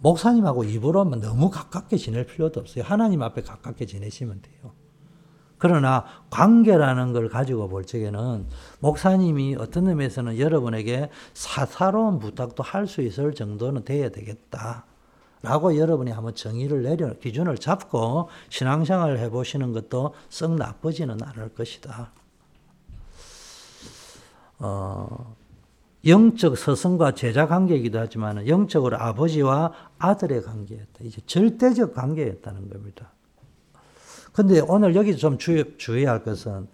목사님하고 0.00 0.64
입으로 0.64 1.04
너무 1.04 1.50
가깝게 1.50 1.96
지낼 1.96 2.26
필요도 2.26 2.60
없어요. 2.60 2.84
하나님 2.84 3.22
앞에 3.22 3.42
가깝게 3.42 3.86
지내시면 3.86 4.42
돼요. 4.42 4.72
그러나 5.58 6.04
관계라는 6.30 7.12
걸 7.12 7.28
가지고 7.28 7.68
볼 7.68 7.84
적에는 7.84 8.46
목사님이 8.80 9.56
어떤 9.58 9.88
의미에서는 9.88 10.38
여러분에게 10.38 11.10
사사로운 11.34 12.18
부탁도 12.18 12.62
할 12.62 12.86
수 12.86 13.02
있을 13.02 13.34
정도는 13.34 13.84
돼야 13.84 14.08
되겠다. 14.08 14.86
라고 15.42 15.76
여러분이 15.76 16.10
한번 16.10 16.34
정의를 16.34 16.82
내려, 16.82 17.14
기준을 17.18 17.58
잡고 17.58 18.28
신앙생활을 18.50 19.18
해보시는 19.20 19.72
것도 19.72 20.14
썩 20.28 20.54
나쁘지는 20.54 21.22
않을 21.22 21.54
것이다. 21.54 22.12
어, 24.58 25.34
영적 26.06 26.56
스승과 26.56 27.14
제자 27.14 27.46
관계이기도 27.46 27.98
하지만 27.98 28.46
영적으로 28.46 28.98
아버지와 28.98 29.72
아들의 29.98 30.42
관계였다. 30.42 31.04
이제 31.04 31.20
절대적 31.26 31.94
관계였다는 31.94 32.68
겁니다. 32.68 33.12
근데 34.32 34.60
오늘 34.60 34.94
여기 34.94 35.16
좀 35.16 35.38
주의, 35.38 35.64
주의할 35.76 36.22
것은 36.22 36.68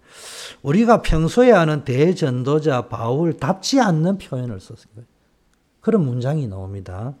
우리가 0.61 1.01
평소에 1.01 1.51
하는 1.51 1.83
대전도자 1.83 2.87
바울답지 2.87 3.79
않는 3.79 4.17
표현을 4.19 4.59
썼어요. 4.59 5.03
그런 5.81 6.03
문장이 6.05 6.47
나옵니다. 6.47 7.13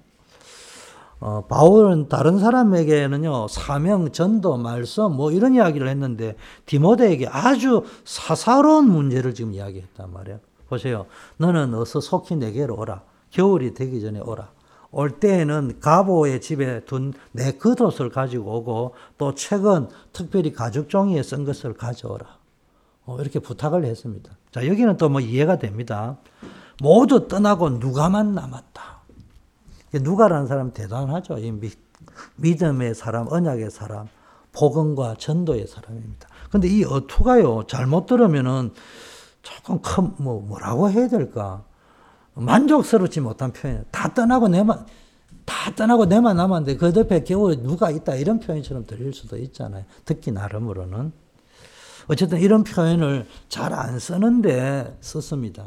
어, 1.19 1.45
바울은 1.47 2.09
다른 2.09 2.37
사람에게는요, 2.39 3.47
사명, 3.47 4.11
전도, 4.11 4.57
말씀, 4.57 5.13
뭐 5.13 5.31
이런 5.31 5.55
이야기를 5.55 5.87
했는데, 5.87 6.35
디모데에게 6.65 7.27
아주 7.27 7.83
사사로운 8.05 8.89
문제를 8.89 9.33
지금 9.33 9.53
이야기했단 9.53 10.13
말이에요. 10.13 10.39
보세요. 10.69 11.05
너는 11.37 11.73
어서 11.73 11.99
속히 11.99 12.35
내게로 12.35 12.77
오라. 12.77 13.01
겨울이 13.31 13.73
되기 13.73 13.99
전에 14.01 14.19
오라. 14.19 14.49
올 14.91 15.11
때에는 15.19 15.79
가보의 15.79 16.39
집에 16.41 16.81
둔 16.85 17.13
내 17.31 17.51
겉옷을 17.57 18.09
가지고 18.09 18.57
오고 18.57 18.93
또 19.17 19.33
책은 19.33 19.89
특별히 20.13 20.53
가죽 20.53 20.89
종이에 20.89 21.23
쓴 21.23 21.45
것을 21.45 21.73
가져오라. 21.73 22.25
어, 23.05 23.17
이렇게 23.19 23.39
부탁을 23.39 23.85
했습니다. 23.85 24.31
자, 24.51 24.67
여기는 24.67 24.97
또 24.97 25.09
뭐 25.09 25.19
이해가 25.21 25.57
됩니다. 25.57 26.17
모두 26.81 27.27
떠나고 27.27 27.69
누가만 27.71 28.33
남았다. 28.35 28.96
누가라는 29.93 30.47
사람 30.47 30.71
대단하죠. 30.73 31.37
이 31.39 31.51
미, 31.51 31.69
믿음의 32.37 32.95
사람, 32.95 33.27
언약의 33.29 33.71
사람, 33.71 34.07
복음과 34.51 35.15
전도의 35.19 35.67
사람입니다. 35.67 36.27
근데 36.51 36.67
이 36.67 36.83
어투가요, 36.83 37.65
잘못 37.67 38.05
들으면은 38.05 38.71
조금 39.41 39.81
큰, 39.81 40.13
뭐, 40.17 40.41
뭐라고 40.41 40.89
해야 40.89 41.07
될까? 41.07 41.63
만족스럽지 42.33 43.21
못한 43.21 43.51
표현. 43.53 43.85
다 43.91 44.13
떠나고 44.13 44.47
내만, 44.47 44.85
다 45.45 45.73
떠나고 45.75 46.05
내만 46.05 46.35
남았는데 46.37 46.77
그 46.77 46.91
옆에 46.95 47.23
겨우 47.23 47.55
누가 47.55 47.89
있다 47.89 48.15
이런 48.15 48.39
표현처럼 48.39 48.85
들릴 48.85 49.13
수도 49.13 49.37
있잖아요. 49.37 49.85
듣기 50.05 50.31
나름으로는. 50.31 51.11
어쨌든 52.07 52.39
이런 52.39 52.63
표현을 52.63 53.27
잘 53.49 53.73
안 53.73 53.99
쓰는데 53.99 54.97
썼습니다. 55.01 55.65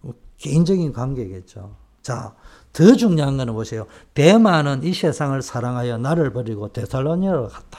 뭐 0.00 0.14
개인적인 0.38 0.92
관계겠죠. 0.92 1.74
자, 2.02 2.34
더 2.72 2.94
중요한 2.94 3.36
거는 3.36 3.54
보세요. 3.54 3.86
대만은 4.14 4.82
이 4.84 4.92
세상을 4.92 5.40
사랑하여 5.42 5.98
나를 5.98 6.32
버리고 6.32 6.72
데살로니아로 6.72 7.48
갔다. 7.48 7.78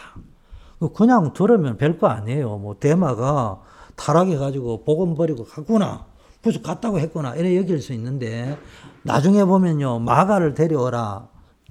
그냥 0.96 1.34
들으면 1.34 1.78
별거 1.78 2.08
아니에요. 2.08 2.58
뭐 2.58 2.76
대마가 2.80 3.62
타락해가지고 3.96 4.84
복음 4.86 5.16
버리고 5.16 5.44
갔구나. 5.44 6.06
그래서 6.42 6.62
갔다고 6.62 7.00
했구나. 7.00 7.36
이래 7.36 7.58
여길 7.58 7.82
수 7.82 7.92
있는데, 7.94 8.58
나중에 9.04 9.44
보면요, 9.44 10.00
마가를 10.00 10.54
데려오라. 10.54 11.28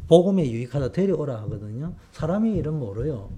복음에 0.08 0.50
유익하다 0.50 0.92
데려오라 0.92 1.36
하거든요. 1.42 1.94
사람이 2.12 2.52
이름 2.52 2.78
모르요. 2.78 3.30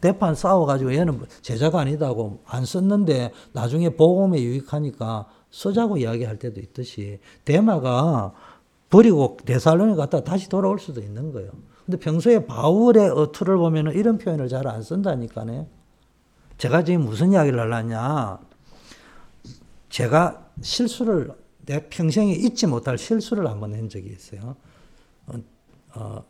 대판 0.00 0.34
싸워가지고 0.34 0.94
얘는 0.94 1.20
제자가 1.40 1.80
아니다고 1.80 2.40
안 2.46 2.64
썼는데, 2.64 3.32
나중에 3.52 3.90
복음에 3.90 4.42
유익하니까 4.42 5.26
쓰자고 5.52 5.98
이야기할 5.98 6.40
때도 6.40 6.60
있듯이, 6.60 7.20
대마가 7.44 8.32
버리고 8.92 9.38
대살로니 9.46 9.96
갔다 9.96 10.22
다시 10.22 10.50
돌아올 10.50 10.78
수도 10.78 11.00
있는 11.00 11.32
거예요. 11.32 11.50
근데 11.86 11.98
평소에 11.98 12.44
바울의 12.44 13.08
어투를 13.08 13.56
보면 13.56 13.92
이런 13.94 14.18
표현을 14.18 14.48
잘 14.48 14.66
안 14.66 14.82
쓴다니까요. 14.82 15.66
제가 16.58 16.84
지금 16.84 17.06
무슨 17.06 17.32
이야기를 17.32 17.58
하려냐. 17.58 18.38
제가 19.88 20.46
실수를 20.60 21.32
내 21.64 21.88
평생에 21.88 22.32
잊지 22.32 22.66
못할 22.66 22.98
실수를 22.98 23.48
한번 23.48 23.72
한 23.74 23.88
적이 23.88 24.10
있어요. 24.10 24.56
어, 25.26 25.34
어, 25.94 26.24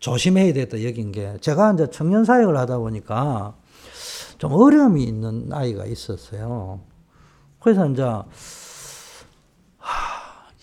조심해야 0.00 0.52
되겠다 0.54 0.84
여긴 0.84 1.12
게 1.12 1.36
제가 1.40 1.72
이제 1.74 1.88
청년 1.90 2.24
사역을 2.24 2.56
하다 2.56 2.78
보니까 2.78 3.54
좀 4.38 4.52
어려움이 4.52 5.04
있는 5.04 5.52
아이가 5.52 5.86
있었어요. 5.86 6.80
그래서 7.60 7.88
이제 7.88 8.02
하, 8.02 8.24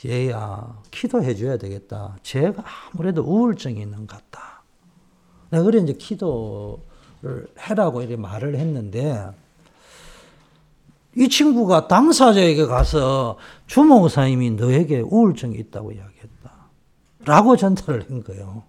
얘야 0.05 0.81
기도해 0.91 1.35
줘야 1.35 1.57
되겠다. 1.57 2.17
제가 2.23 2.63
아무래도 2.93 3.21
우울증이 3.21 3.81
있는 3.81 4.07
것 4.07 4.07
같다. 4.07 4.63
내가 5.49 5.63
그래 5.63 5.79
이제 5.81 5.93
기도를 5.93 7.47
해라고 7.59 8.01
이렇게 8.01 8.15
말을 8.15 8.55
했는데 8.55 9.29
이 11.15 11.27
친구가 11.27 11.87
당사자에게 11.87 12.65
가서 12.65 13.37
주목사님이 13.67 14.51
너에게 14.51 15.01
우울증이 15.01 15.55
있다고 15.57 15.91
이야기했다. 15.91 16.51
라고 17.25 17.57
전달을 17.57 18.09
한 18.09 18.23
거예요. 18.23 18.63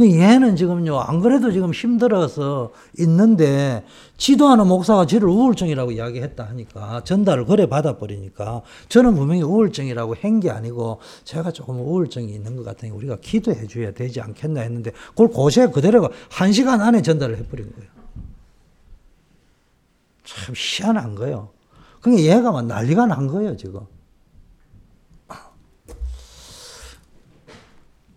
얘는 0.00 0.56
지금요, 0.56 0.98
안 0.98 1.20
그래도 1.20 1.52
지금 1.52 1.72
힘들어서 1.72 2.72
있는데, 2.98 3.84
지도하는 4.16 4.66
목사가 4.66 5.04
지를 5.04 5.28
우울증이라고 5.28 5.92
이야기했다 5.92 6.44
하니까, 6.44 7.04
전달을 7.04 7.44
그래 7.44 7.66
받아버리니까, 7.68 8.62
저는 8.88 9.14
분명히 9.14 9.42
우울증이라고 9.42 10.16
한 10.20 10.40
게 10.40 10.50
아니고, 10.50 10.98
제가 11.24 11.52
조금 11.52 11.78
우울증이 11.80 12.32
있는 12.32 12.56
것 12.56 12.64
같으니 12.64 12.90
우리가 12.90 13.18
기도해 13.20 13.66
줘야 13.66 13.92
되지 13.92 14.22
않겠나 14.22 14.62
했는데, 14.62 14.92
그걸 15.10 15.28
고세 15.28 15.66
그대로 15.68 16.08
한 16.30 16.52
시간 16.52 16.80
안에 16.80 17.02
전달을 17.02 17.36
해버린 17.36 17.70
거예요. 17.72 17.90
참 20.24 20.54
희한한 20.56 21.14
거예요. 21.16 21.50
그러니까 22.00 22.24
얘가 22.34 22.50
막 22.50 22.64
난리가 22.64 23.06
난 23.06 23.26
거예요, 23.26 23.56
지금. 23.58 23.82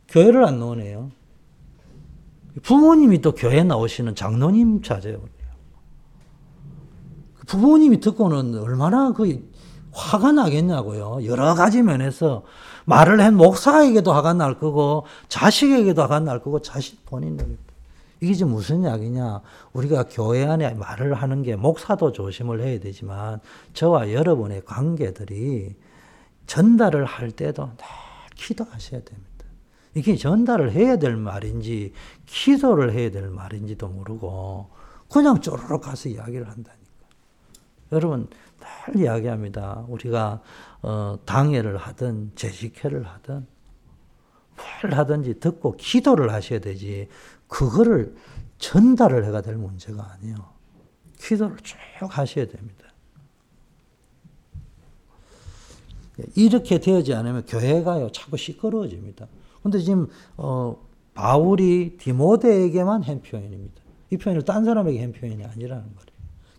교회를 0.07 0.45
안 0.45 0.59
나오네요. 0.59 1.11
부모님이 2.61 3.21
또 3.21 3.33
교회 3.33 3.63
나오시는 3.63 4.15
장로님 4.15 4.81
찾아요. 4.81 5.21
부모님이 7.47 7.99
듣고는 7.99 8.57
얼마나 8.59 9.11
그 9.11 9.51
화가 9.91 10.31
나겠냐고요. 10.31 11.25
여러 11.25 11.53
가지 11.55 11.81
면에서 11.81 12.43
말을 12.85 13.21
한 13.21 13.35
목사에게도 13.35 14.11
화가 14.13 14.33
날 14.33 14.59
거고 14.59 15.05
자식에게도 15.29 16.01
화가 16.01 16.19
날 16.21 16.41
거고 16.41 16.61
자식 16.61 17.05
본인에게 17.05 17.57
이게 18.21 18.33
지금 18.33 18.53
무슨 18.53 18.83
이야기냐? 18.83 19.41
우리가 19.73 20.05
교회 20.09 20.45
안에 20.45 20.73
말을 20.73 21.13
하는 21.13 21.43
게 21.43 21.55
목사도 21.55 22.11
조심을 22.11 22.61
해야 22.61 22.79
되지만 22.79 23.39
저와 23.73 24.13
여러분의 24.13 24.63
관계들이 24.65 25.75
전달을 26.47 27.05
할 27.05 27.31
때도 27.31 27.65
늘 27.65 27.85
기도하셔야 28.35 29.01
됩니다. 29.01 29.34
이게 29.95 30.17
전달을 30.17 30.73
해야 30.73 30.97
될 30.97 31.15
말인지 31.15 31.93
기도를 32.25 32.93
해야 32.93 33.09
될 33.09 33.29
말인지도 33.29 33.87
모르고 33.87 34.69
그냥 35.09 35.39
쪼르륵 35.39 35.81
가서 35.81 36.09
이야기를 36.09 36.49
한다니까. 36.49 36.85
여러분 37.93 38.27
늘 38.87 39.01
이야기합니다. 39.01 39.85
우리가 39.87 40.41
어, 40.81 41.17
당회를 41.25 41.77
하든 41.77 42.33
재직회를 42.35 43.07
하든 43.07 43.47
뭘 44.83 44.93
하든지 44.93 45.39
듣고 45.39 45.77
기도를 45.77 46.31
하셔야 46.33 46.59
되지 46.59 47.07
그거를 47.47 48.15
전달을 48.57 49.25
해가 49.25 49.41
될 49.41 49.55
문제가 49.55 50.11
아니에요. 50.13 50.35
기도를 51.19 51.57
쭉 51.63 51.77
하셔야 52.09 52.45
됩니다. 52.47 52.85
이렇게 56.35 56.79
되지 56.79 57.13
않으면 57.13 57.45
교회가요 57.45 58.11
자꾸 58.11 58.35
시끄러워집니다. 58.35 59.27
근데 59.65 59.79
지금 59.79 60.07
어, 60.37 60.77
바울이 61.15 61.97
디모데에게만 61.97 63.01
한 63.01 63.23
표현입니다. 63.23 63.81
이 64.11 64.17
표현을 64.17 64.43
딴 64.43 64.63
사람에게 64.63 65.01
한 65.01 65.11
표현이 65.11 65.43
아니라는 65.43 65.83
거예요. 65.83 66.05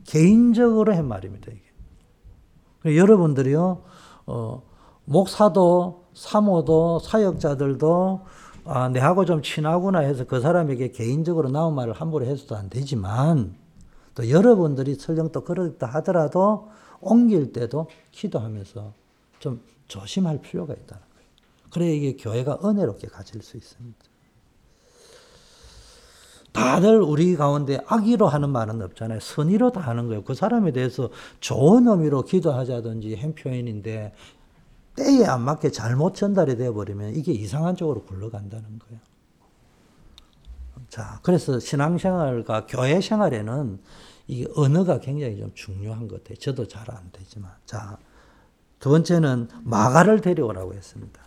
개인적으로 0.04 0.92
한 0.92 1.06
말입니다. 1.06 1.52
이게. 1.52 2.96
여러분들이요, 2.96 3.82
어, 4.26 4.62
목사도 5.04 6.06
사모도 6.14 6.98
사역자들도 6.98 8.22
아, 8.64 8.88
내하고 8.88 9.24
좀 9.24 9.40
친하구나 9.40 10.00
해서 10.00 10.24
그 10.24 10.40
사람에게 10.40 10.90
개인적으로 10.90 11.48
나온 11.48 11.76
말을 11.76 11.92
함부로 11.92 12.26
해서도 12.26 12.56
안 12.56 12.68
되지만 12.68 13.54
또 14.16 14.28
여러분들이 14.28 14.96
설령 14.96 15.30
또 15.30 15.44
그렇다 15.44 15.86
하더라도 15.86 16.70
옮길 17.00 17.52
때도 17.52 17.86
기도하면서 18.10 18.92
좀 19.38 19.60
조심할 19.86 20.40
필요가 20.40 20.74
거예요. 20.74 21.05
그래야 21.72 21.90
이게 21.90 22.16
교회가 22.16 22.60
은혜롭게 22.64 23.08
가질 23.08 23.42
수 23.42 23.56
있습니다. 23.56 23.98
다들 26.52 27.02
우리 27.02 27.36
가운데 27.36 27.80
악의로 27.86 28.28
하는 28.28 28.48
말은 28.50 28.80
없잖아요. 28.80 29.20
선의로 29.20 29.72
다 29.72 29.80
하는 29.80 30.06
거예요. 30.06 30.24
그 30.24 30.34
사람에 30.34 30.72
대해서 30.72 31.10
좋은 31.40 31.86
의미로 31.86 32.22
기도하자든지 32.22 33.16
행 33.16 33.34
표현인데 33.34 34.14
때에 34.96 35.26
안 35.26 35.42
맞게 35.42 35.70
잘못 35.70 36.14
전달이 36.14 36.56
되어버리면 36.56 37.14
이게 37.14 37.32
이상한 37.32 37.76
쪽으로 37.76 38.04
굴러간다는 38.04 38.78
거예요. 38.78 39.00
자, 40.88 41.20
그래서 41.22 41.60
신앙생활과 41.60 42.66
교회 42.66 43.00
생활에는 43.02 43.78
이 44.28 44.46
언어가 44.56 44.98
굉장히 44.98 45.36
좀 45.38 45.52
중요한 45.54 46.08
것 46.08 46.22
같아요. 46.22 46.38
저도 46.38 46.66
잘 46.66 46.90
안 46.90 47.10
되지만. 47.12 47.52
자, 47.66 47.98
두 48.78 48.90
번째는 48.90 49.48
마가를 49.62 50.20
데려오라고 50.20 50.72
했습니다. 50.74 51.25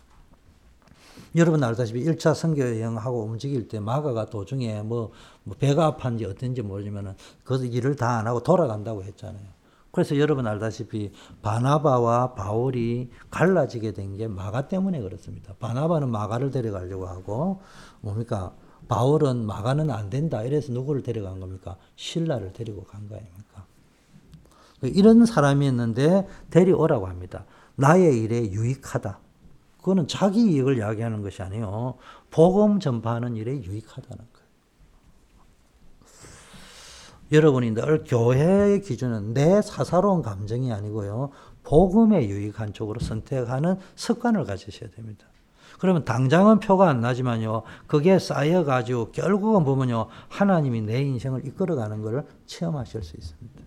여러분 1.36 1.64
알다시피 1.64 2.04
1차 2.06 2.34
선교 2.34 2.62
여행하고 2.62 3.24
움직일 3.24 3.68
때 3.68 3.80
마가가 3.80 4.26
도중에 4.26 4.82
뭐, 4.82 5.12
뭐 5.44 5.56
배가 5.60 5.96
아팠는지 5.96 6.28
어떤지 6.30 6.62
모르지만은 6.62 7.16
그 7.44 7.64
일을 7.66 7.96
다 7.96 8.20
안 8.20 8.28
하고 8.28 8.42
돌아간다고 8.42 9.04
했잖아요. 9.04 9.44
그래서 9.92 10.18
여러분 10.18 10.46
알다시피 10.48 11.12
바나바와 11.42 12.34
바울이 12.34 13.10
갈라지게 13.32 13.94
된 13.94 14.18
게 14.18 14.28
마가 14.28 14.68
때문에 14.68 15.02
그렇습니다. 15.02 15.54
바나바는 15.60 16.10
마가를 16.10 16.52
데려가려고 16.52 17.08
하고 17.08 17.62
뭡니까? 18.02 18.54
바울은 18.88 19.46
마가는 19.46 19.90
안 19.92 20.10
된다. 20.10 20.42
이래서 20.44 20.72
누구를 20.74 21.04
데려간 21.04 21.40
겁니까? 21.40 21.76
신라를 21.96 22.54
데리고 22.54 22.84
간 22.84 23.08
거 23.08 23.16
아닙니까? 23.16 23.66
이런 24.82 25.26
사람이었는데 25.26 26.28
데려오라고 26.50 27.08
합니다. 27.08 27.46
나의 27.76 28.20
일에 28.22 28.52
유익하다. 28.52 29.20
그거는 29.80 30.08
자기 30.08 30.42
이익을 30.42 30.78
이야기하는 30.78 31.22
것이 31.22 31.42
아니요. 31.42 31.96
복음 32.32 32.80
전파하는 32.80 33.36
일에 33.36 33.52
유익하다는 33.52 34.18
거예요. 34.18 34.40
여러분이 37.32 37.72
늘 37.72 38.04
교회의 38.06 38.82
기준은 38.82 39.34
내 39.34 39.62
사사로운 39.62 40.22
감정이 40.22 40.74
아니고요. 40.74 41.30
복음에 41.64 42.28
유익한 42.28 42.74
쪽으로 42.74 43.00
선택하는 43.00 43.78
습관을 43.96 44.46
가지셔야 44.46 44.90
됩니다. 44.90 45.26
그러면 45.80 46.04
당장은 46.04 46.60
표가 46.60 46.90
안 46.90 47.00
나지만요. 47.00 47.62
그게 47.88 48.20
쌓여가지고 48.20 49.12
결국은 49.12 49.64
보면요. 49.64 50.08
하나님이 50.28 50.82
내 50.82 51.02
인생을 51.02 51.46
이끌어가는 51.46 52.02
것을 52.02 52.26
체험하실 52.48 53.04
수 53.04 53.16
있습니다. 53.16 53.62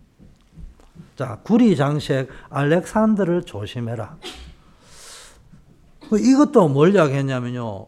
자, 1.16 1.40
구리 1.42 1.76
장색 1.76 2.28
알렉산더를 2.50 3.44
조심해라. 3.44 4.18
그 6.12 6.18
이것도 6.18 6.68
뭘 6.68 6.94
이야기했냐면요. 6.94 7.86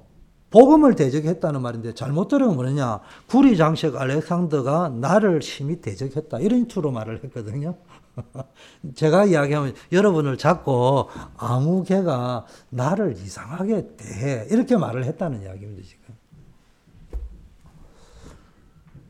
복음을 0.51 0.95
대적했다는 0.95 1.61
말인데 1.61 1.93
잘못 1.93 2.29
들으면 2.29 2.55
뭐냐. 2.57 3.01
구리 3.27 3.55
장색 3.55 3.97
알렉산더가 3.97 4.89
나를 4.89 5.43
심히 5.43 5.79
대적했다. 5.83 6.39
이런 6.39 6.67
투로 6.67 6.91
말을 6.91 7.23
했거든요. 7.25 7.75
제가 8.95 9.27
이야기하면 9.27 9.75
여러분을 9.93 10.39
자꾸 10.39 11.09
아무 11.37 11.85
개가 11.85 12.47
나를 12.71 13.13
이상하게 13.13 13.89
대해. 13.99 14.47
이렇게 14.51 14.79
말을 14.79 15.05
했다는 15.05 15.43
이야기입니다, 15.43 15.87
지금. 15.87 16.15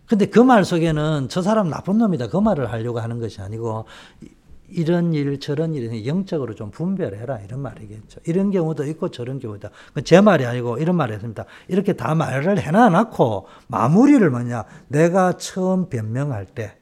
근데 0.07 0.27
그 0.27 0.41
말 0.41 0.65
속에는 0.65 1.29
저 1.29 1.41
사람 1.41 1.71
나쁜 1.71 1.99
놈이다. 1.99 2.31
그 2.31 2.37
말을 2.37 2.73
하려고 2.73 2.99
하는 2.99 3.21
것이 3.21 3.41
아니고 3.41 3.85
이런 4.69 5.13
일, 5.13 5.39
저런 5.41 5.75
일에 5.75 6.07
영적으로 6.07 6.55
좀 6.55 6.71
분별해라. 6.71 7.41
이런 7.41 7.61
말이겠죠. 7.61 8.21
이런 8.27 8.51
경우도 8.51 8.85
있고 8.85 9.11
저런 9.11 9.39
경우도. 9.39 9.69
제 10.05 10.21
말이 10.21 10.47
아니고 10.47 10.79
이런 10.79 10.97
말을 10.97 11.15
했습니다. 11.15 11.45
이렇게 11.69 11.93
다 11.93 12.15
말을 12.15 12.59
해놔놓고 12.59 13.47
마무리를 13.69 14.29
뭐냐. 14.31 14.65
내가 14.89 15.37
처음 15.37 15.89
변명할 15.89 16.47
때 16.47 16.77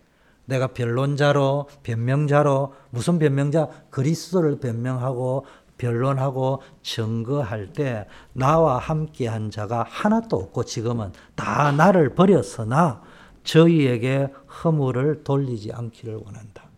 내가 0.44 0.68
변론자로, 0.68 1.68
변명자로, 1.82 2.74
무슨 2.90 3.18
변명자? 3.18 3.68
그리스도를 3.90 4.58
변명하고 4.58 5.46
변론하고 5.78 6.62
증거할 6.82 7.72
때 7.72 8.06
나와 8.32 8.78
함께 8.78 9.26
한 9.26 9.50
자가 9.50 9.84
하나도 9.88 10.36
없고 10.36 10.64
지금은 10.64 11.12
다 11.34 11.72
나를 11.72 12.14
버렸으나 12.14 13.02
저희에게 13.42 14.28
허물을 14.62 15.24
돌리지 15.24 15.72
않기를 15.72 16.20
원한다. 16.24 16.71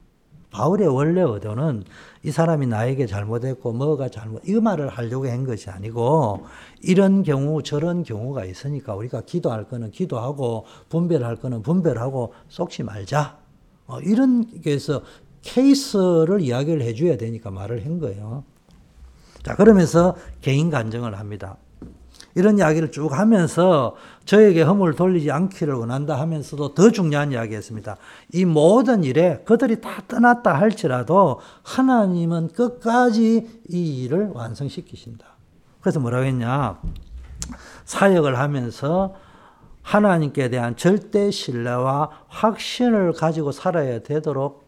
바울의 0.54 0.86
원래 0.86 1.20
의도는 1.20 1.82
이 2.22 2.30
사람이 2.30 2.68
나에게 2.68 3.06
잘못했고 3.06 3.72
뭐가 3.72 4.08
잘못 4.08 4.48
이 4.48 4.54
말을 4.54 4.88
하려고 4.88 5.28
한 5.28 5.44
것이 5.44 5.68
아니고 5.68 6.46
이런 6.80 7.24
경우 7.24 7.60
저런 7.64 8.04
경우가 8.04 8.44
있으니까 8.44 8.94
우리가 8.94 9.22
기도할 9.22 9.64
거는 9.68 9.90
기도하고 9.90 10.64
분별할 10.88 11.36
거는 11.36 11.62
분별하고 11.62 12.34
쏙지 12.48 12.84
말자. 12.84 13.36
어, 13.86 13.98
이런 14.00 14.60
게서 14.62 15.02
케이스를 15.42 16.40
이야기를 16.40 16.82
해줘야 16.82 17.16
되니까 17.16 17.50
말을 17.50 17.84
한 17.84 17.98
거예요. 17.98 18.44
자 19.42 19.56
그러면서 19.56 20.14
개인 20.40 20.70
간증을 20.70 21.18
합니다. 21.18 21.56
이런 22.36 22.58
이야기를 22.58 22.92
쭉 22.92 23.12
하면서 23.12 23.96
저에게 24.24 24.62
허물을 24.62 24.94
돌리지 24.94 25.30
않기를 25.30 25.74
원한다 25.74 26.18
하면서도 26.18 26.74
더 26.74 26.90
중요한 26.90 27.32
이야기 27.32 27.54
했습니다. 27.54 27.96
이 28.32 28.44
모든 28.44 29.04
일에 29.04 29.42
그들이 29.44 29.80
다 29.80 30.02
떠났다 30.08 30.54
할지라도 30.54 31.40
하나님은 31.62 32.48
끝까지 32.48 33.62
이 33.68 34.04
일을 34.04 34.30
완성시키신다. 34.32 35.26
그래서 35.80 36.00
뭐라고 36.00 36.24
했냐. 36.24 36.80
사역을 37.84 38.38
하면서 38.38 39.14
하나님께 39.82 40.48
대한 40.48 40.76
절대 40.76 41.30
신뢰와 41.30 42.10
확신을 42.28 43.12
가지고 43.12 43.52
살아야 43.52 43.98
되도록 43.98 44.64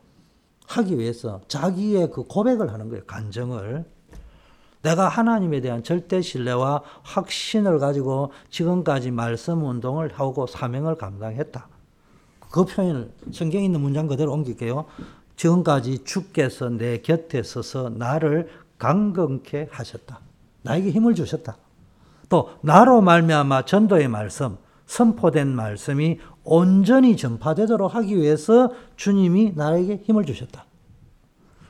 하기 0.67 0.99
위해서 0.99 1.41
자기의 1.49 2.11
그 2.11 2.25
고백을 2.25 2.73
하는 2.73 2.91
거예요. 2.91 3.05
간정을. 3.07 3.96
내가 4.87 5.09
하나님에 5.09 5.61
대한 5.61 5.83
절대 5.83 6.23
신뢰와 6.23 6.81
확신을 7.03 7.81
가지고 7.81 8.31
지금까지 8.51 9.11
말씀 9.11 9.65
운동을 9.65 10.13
하고 10.15 10.47
사명을 10.47 10.95
감당했다. 10.95 11.67
그 12.53 12.65
표현을 12.65 13.11
성경에 13.33 13.65
있는 13.65 13.81
문장 13.81 14.07
그대로 14.07 14.33
옮길게요. 14.33 14.85
지금까지 15.35 16.05
주께서 16.05 16.69
내 16.69 16.99
곁에 16.99 17.43
서서 17.43 17.91
나를 17.91 18.49
강건케 18.79 19.71
하셨다. 19.73 20.21
나에게 20.63 20.93
힘을 20.93 21.17
주셨다. 21.17 21.57
또 22.29 22.51
나로 22.61 23.01
말미암아 23.01 23.65
전도의 23.65 24.07
말씀, 24.07 24.57
선포된 24.87 25.49
말씀이 25.49 26.21
온전히 26.45 27.17
전파되도록 27.17 27.93
하기 27.97 28.17
위해서 28.17 28.71
주님이 28.95 29.55
나에게 29.57 30.03
힘을 30.05 30.25
주셨다. 30.25 30.66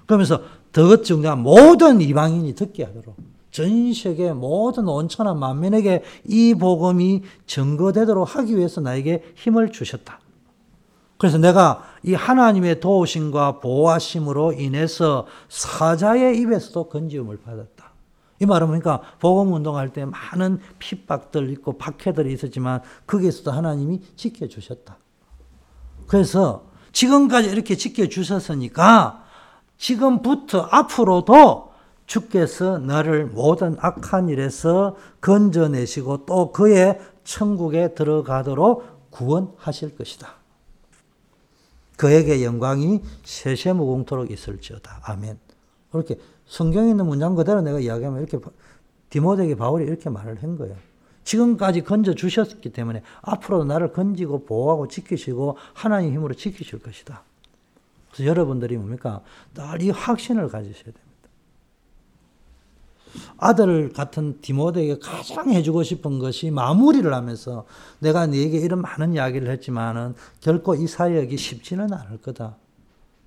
그러면서 0.06 0.42
더 0.72 1.02
중요한 1.02 1.42
모든 1.42 2.00
이방인이 2.00 2.54
듣게 2.54 2.84
하도록 2.84 3.16
전 3.50 3.92
세계 3.94 4.32
모든 4.32 4.86
온천한 4.86 5.38
만민에게 5.38 6.02
이 6.24 6.54
복음이 6.54 7.22
증거되도록 7.46 8.36
하기 8.36 8.56
위해서 8.56 8.80
나에게 8.80 9.32
힘을 9.34 9.72
주셨다. 9.72 10.20
그래서 11.18 11.38
내가 11.38 11.82
이 12.02 12.12
하나님의 12.12 12.80
도우심과 12.80 13.60
보호하심으로 13.60 14.52
인해서 14.52 15.26
사자의 15.48 16.38
입에서도 16.38 16.88
건지움을 16.88 17.38
받았다. 17.38 17.92
이 18.40 18.44
말은 18.44 18.66
그러니까 18.66 19.00
복음 19.18 19.54
운동할 19.54 19.94
때 19.94 20.04
많은 20.04 20.60
핍박들 20.78 21.50
있고 21.52 21.78
박해들이 21.78 22.32
있었지만 22.34 22.82
거기에서도 23.06 23.50
하나님이 23.50 24.02
지켜주셨다. 24.16 24.98
그래서 26.06 26.66
지금까지 26.92 27.48
이렇게 27.48 27.76
지켜주셨으니까 27.76 29.24
지금부터 29.78 30.60
앞으로도 30.70 31.70
주께서 32.06 32.78
나를 32.78 33.26
모든 33.26 33.76
악한 33.78 34.28
일에서 34.28 34.96
건져내시고 35.20 36.26
또 36.26 36.52
그의 36.52 37.00
천국에 37.24 37.94
들어가도록 37.94 39.10
구원하실 39.10 39.96
것이다. 39.96 40.34
그에게 41.96 42.44
영광이 42.44 43.00
세세무공토록 43.24 44.30
있을지어다. 44.30 45.00
아멘. 45.04 45.38
그렇게 45.90 46.18
성경에 46.46 46.90
있는 46.90 47.06
문장 47.06 47.34
그대로 47.34 47.62
내가 47.62 47.80
이야기하면 47.80 48.22
이렇게 48.22 48.38
디모데에게 49.10 49.56
바울이 49.56 49.84
이렇게 49.84 50.10
말을 50.10 50.42
한 50.42 50.56
거예요. 50.58 50.76
지금까지 51.24 51.82
건져 51.82 52.14
주셨기 52.14 52.70
때문에 52.70 53.02
앞으로 53.22 53.64
나를 53.64 53.92
건지고 53.92 54.44
보호하고 54.44 54.86
지키시고 54.86 55.56
하나님 55.74 56.12
힘으로 56.12 56.34
지키실 56.34 56.78
것이다. 56.78 57.22
그래서 58.16 58.24
여러분들이 58.30 58.76
뭡니까? 58.76 59.20
늘 59.54 59.82
이 59.82 59.90
확신을 59.90 60.48
가지셔야 60.48 60.84
됩니다. 60.84 61.06
아들 63.38 63.92
같은 63.92 64.40
디모데에게 64.40 64.98
가장 64.98 65.50
해주고 65.50 65.82
싶은 65.82 66.18
것이 66.18 66.50
마무리를 66.50 67.12
하면서 67.12 67.66
내가 67.98 68.26
네게 68.26 68.58
이런 68.58 68.80
많은 68.82 69.14
이야기를 69.14 69.50
했지만은 69.50 70.14
결코 70.40 70.74
이 70.74 70.86
사역이 70.86 71.36
쉽지는 71.36 71.92
않을 71.92 72.18
거다. 72.18 72.56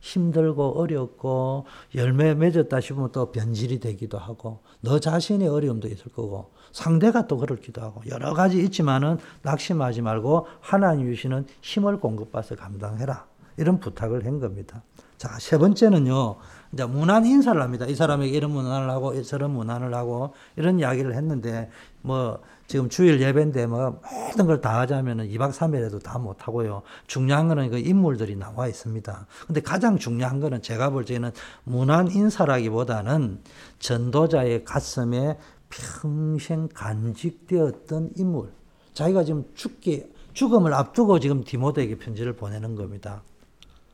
힘들고 0.02 0.80
어렵고 0.80 1.66
열매 1.96 2.34
맺었다 2.34 2.80
싶으면 2.80 3.12
또 3.12 3.32
변질이 3.32 3.80
되기도 3.80 4.18
하고 4.18 4.62
너 4.80 5.00
자신의 5.00 5.48
어려움도 5.50 5.88
있을 5.90 6.12
거고 6.14 6.52
상대가 6.72 7.28
또 7.28 7.38
그렇기도 7.38 7.82
하고 7.82 8.02
여러 8.10 8.34
가지 8.34 8.60
있지만은 8.60 9.18
낙심하지 9.42 10.02
말고 10.02 10.48
하나님 10.62 11.14
주시는 11.14 11.48
힘을 11.62 12.00
공급받아서 12.00 12.56
감당해라. 12.56 13.28
이런 13.60 13.80
부탁을 13.80 14.26
한 14.26 14.40
겁니다. 14.40 14.84
자, 15.18 15.38
세 15.40 15.58
번째는요. 15.58 16.38
이제 16.72 16.86
문안 16.86 17.26
인사를 17.26 17.62
합니다. 17.62 17.86
이 17.86 17.94
사람에게 17.94 18.32
이런 18.36 18.52
문안을 18.52 18.90
하고 18.90 19.22
저런 19.24 19.52
문안을 19.52 19.94
하고 19.94 20.34
이런 20.56 20.80
이야기를 20.80 21.14
했는데 21.14 21.70
뭐 22.02 22.40
지금 22.68 22.88
주일 22.88 23.20
예배인데 23.20 23.68
뭐 23.68 24.00
모든 24.30 24.46
걸 24.46 24.62
다 24.62 24.80
하자면은 24.80 25.28
2박 25.30 25.52
3일에도 25.52 26.02
다 26.02 26.20
못 26.20 26.48
하고요. 26.48 26.84
중요한 27.08 27.48
거는 27.50 27.70
그 27.70 27.80
인물들이 27.80 28.36
나와 28.36 28.68
있습니다. 28.68 29.28
근데 29.48 29.62
가장 29.62 29.98
중요한 29.98 30.40
거는 30.40 30.62
제가 30.62 30.90
볼 30.92 31.04
때는 31.06 31.32
문안 31.64 32.10
인사라기보다는 32.12 33.42
전도자의 33.80 34.64
가슴에 34.64 35.38
평생 35.70 36.70
간직되었던 36.74 38.12
인물. 38.16 38.52
자기가 38.94 39.24
지금 39.24 39.46
죽기 39.56 40.12
죽음을 40.34 40.74
앞두고 40.74 41.20
지금 41.20 41.44
디모데에게 41.44 41.98
편지를 41.98 42.34
보내는 42.34 42.76
겁니다. 42.76 43.24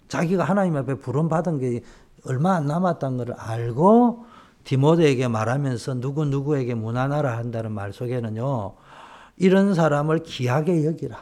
자기가 0.08 0.44
하나님 0.44 0.76
앞에 0.78 0.96
부름 0.96 1.30
받은 1.30 1.60
게 1.60 1.82
얼마 2.26 2.56
안 2.56 2.66
남았다는 2.68 3.18
것을 3.18 3.34
알고 3.34 4.26
디모데에게 4.64 5.28
말하면서 5.28 5.96
누구 5.96 6.26
누구에게 6.26 6.74
문안하라 6.74 7.38
한다는 7.38 7.72
말 7.72 7.94
속에는요. 7.94 8.74
이런 9.38 9.74
사람을 9.76 10.24
귀하게 10.24 10.86
여기라. 10.86 11.18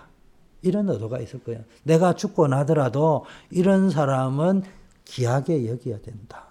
이런 0.61 0.89
의도가 0.89 1.19
있을 1.19 1.43
거예요. 1.43 1.61
내가 1.83 2.13
죽고 2.13 2.47
나더라도 2.47 3.25
이런 3.51 3.89
사람은 3.89 4.63
귀하게 5.05 5.69
여겨야 5.69 5.99
된다. 5.99 6.47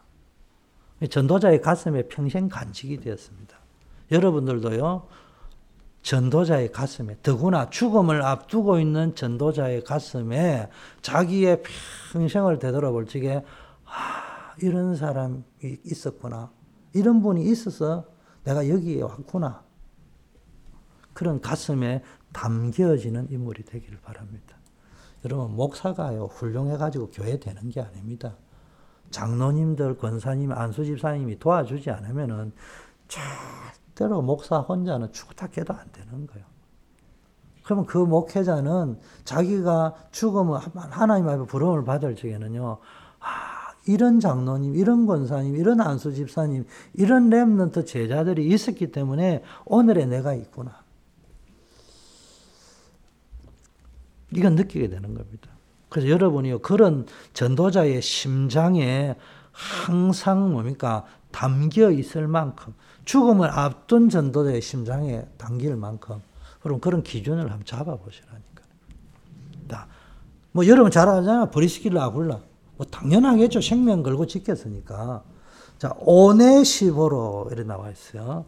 전도자의 1.09 1.63
가슴에 1.63 2.03
평생 2.09 2.49
간직이 2.49 3.01
되었습니다. 3.01 3.57
여러분들도요. 4.11 5.07
전도자의 6.03 6.73
가슴에 6.73 7.17
더구나 7.23 7.71
죽음을 7.71 8.23
앞두고 8.23 8.79
있는 8.79 9.15
전도자의 9.15 9.85
가슴에 9.85 10.69
자기의 11.01 11.63
평생을 12.13 12.59
되돌아볼 12.59 13.07
적에 13.07 13.45
아, 13.85 14.55
이런 14.61 14.97
사람이 14.97 15.43
있었구나. 15.85 16.51
이런 16.93 17.23
분이 17.23 17.45
있어서 17.51 18.07
내가 18.45 18.69
여기에 18.69 19.03
왔구나. 19.03 19.63
그런 21.13 21.41
가슴에 21.41 22.03
담겨지는 22.33 23.29
인물이 23.31 23.65
되기를 23.65 24.01
바랍니다. 24.01 24.57
여러분, 25.25 25.55
목사가요, 25.55 26.25
훌륭해 26.25 26.77
가지고 26.79 27.11
교회 27.11 27.39
되는 27.39 27.69
게 27.69 27.81
아닙니다. 27.81 28.37
장로님들, 29.11 29.99
권사님, 29.99 30.53
안수집사님이 30.53 31.39
도와주지 31.39 31.91
않으면은 31.91 32.53
절대로 33.95 34.23
목사 34.23 34.59
혼자는 34.59 35.13
죽다 35.13 35.49
깨도 35.49 35.75
안 35.75 35.81
되는 35.93 36.27
거예요. 36.27 36.45
그러면 37.63 37.87
그 37.87 37.99
목회자는 37.99 38.99
자기가 39.25 39.95
죽으면 40.11 40.61
하나님 40.75 41.29
앞에 41.29 41.47
부름을 41.47 41.85
받을 41.85 42.17
적에는요, 42.17 42.79
아, 43.21 43.73
이런 43.87 44.19
장로님, 44.19 44.75
이런 44.75 45.07
권사님, 45.07 45.57
이런 45.57 45.81
안수 45.81 46.13
집사님, 46.13 46.67
이런 46.95 47.31
렘넌트 47.31 47.85
제자들이 47.85 48.49
있었기 48.49 48.91
때문에 48.91 49.45
오늘의 49.65 50.07
내가 50.07 50.35
있구나. 50.35 50.83
이건 54.33 54.57
느끼게 54.57 54.89
되는 54.89 55.15
겁니다. 55.15 55.51
그래서 55.89 56.09
여러분이 56.09 56.63
그런 56.63 57.07
전도자의 57.35 58.01
심장에 58.01 59.15
항상 59.53 60.53
뭡니까? 60.53 61.05
담겨 61.33 61.91
있을 61.91 62.29
만큼, 62.29 62.75
죽음을 63.05 63.51
앞둔 63.51 64.09
전도자의 64.09 64.63
심장에 64.63 65.25
담길 65.39 65.75
만큼, 65.77 66.23
그럼 66.61 66.79
그런 66.79 67.03
기준을 67.03 67.51
한번 67.51 67.65
잡아보시라니까. 67.65 68.43
뭐 70.53 70.67
여러분 70.67 70.91
잘 70.91 71.09
알잖아. 71.09 71.47
브리스길라 71.47 72.05
아굴라. 72.05 72.41
뭐 72.77 72.87
당연하겠죠. 72.87 73.61
생명 73.61 74.03
걸고 74.03 74.27
지켰으니까. 74.27 75.23
자, 75.79 75.95
오네시보로 75.99 77.49
이렇게 77.51 77.67
나와 77.67 77.91
있어요. 77.91 78.45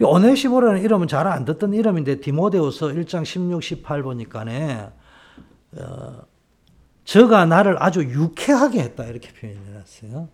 오네시보라는 0.00 0.80
이름은 0.82 1.08
잘 1.08 1.26
안 1.26 1.44
듣던 1.44 1.74
이름인데 1.74 2.20
디모데후서 2.20 2.86
1장 2.88 3.24
16, 3.24 3.62
18 3.62 4.02
보니까네 4.02 4.90
어, 5.72 6.22
저가 7.10 7.44
나를 7.44 7.82
아주 7.82 8.04
유쾌하게 8.04 8.82
했다 8.82 9.04
이렇게 9.04 9.32
표현해놨어요. 9.32 10.28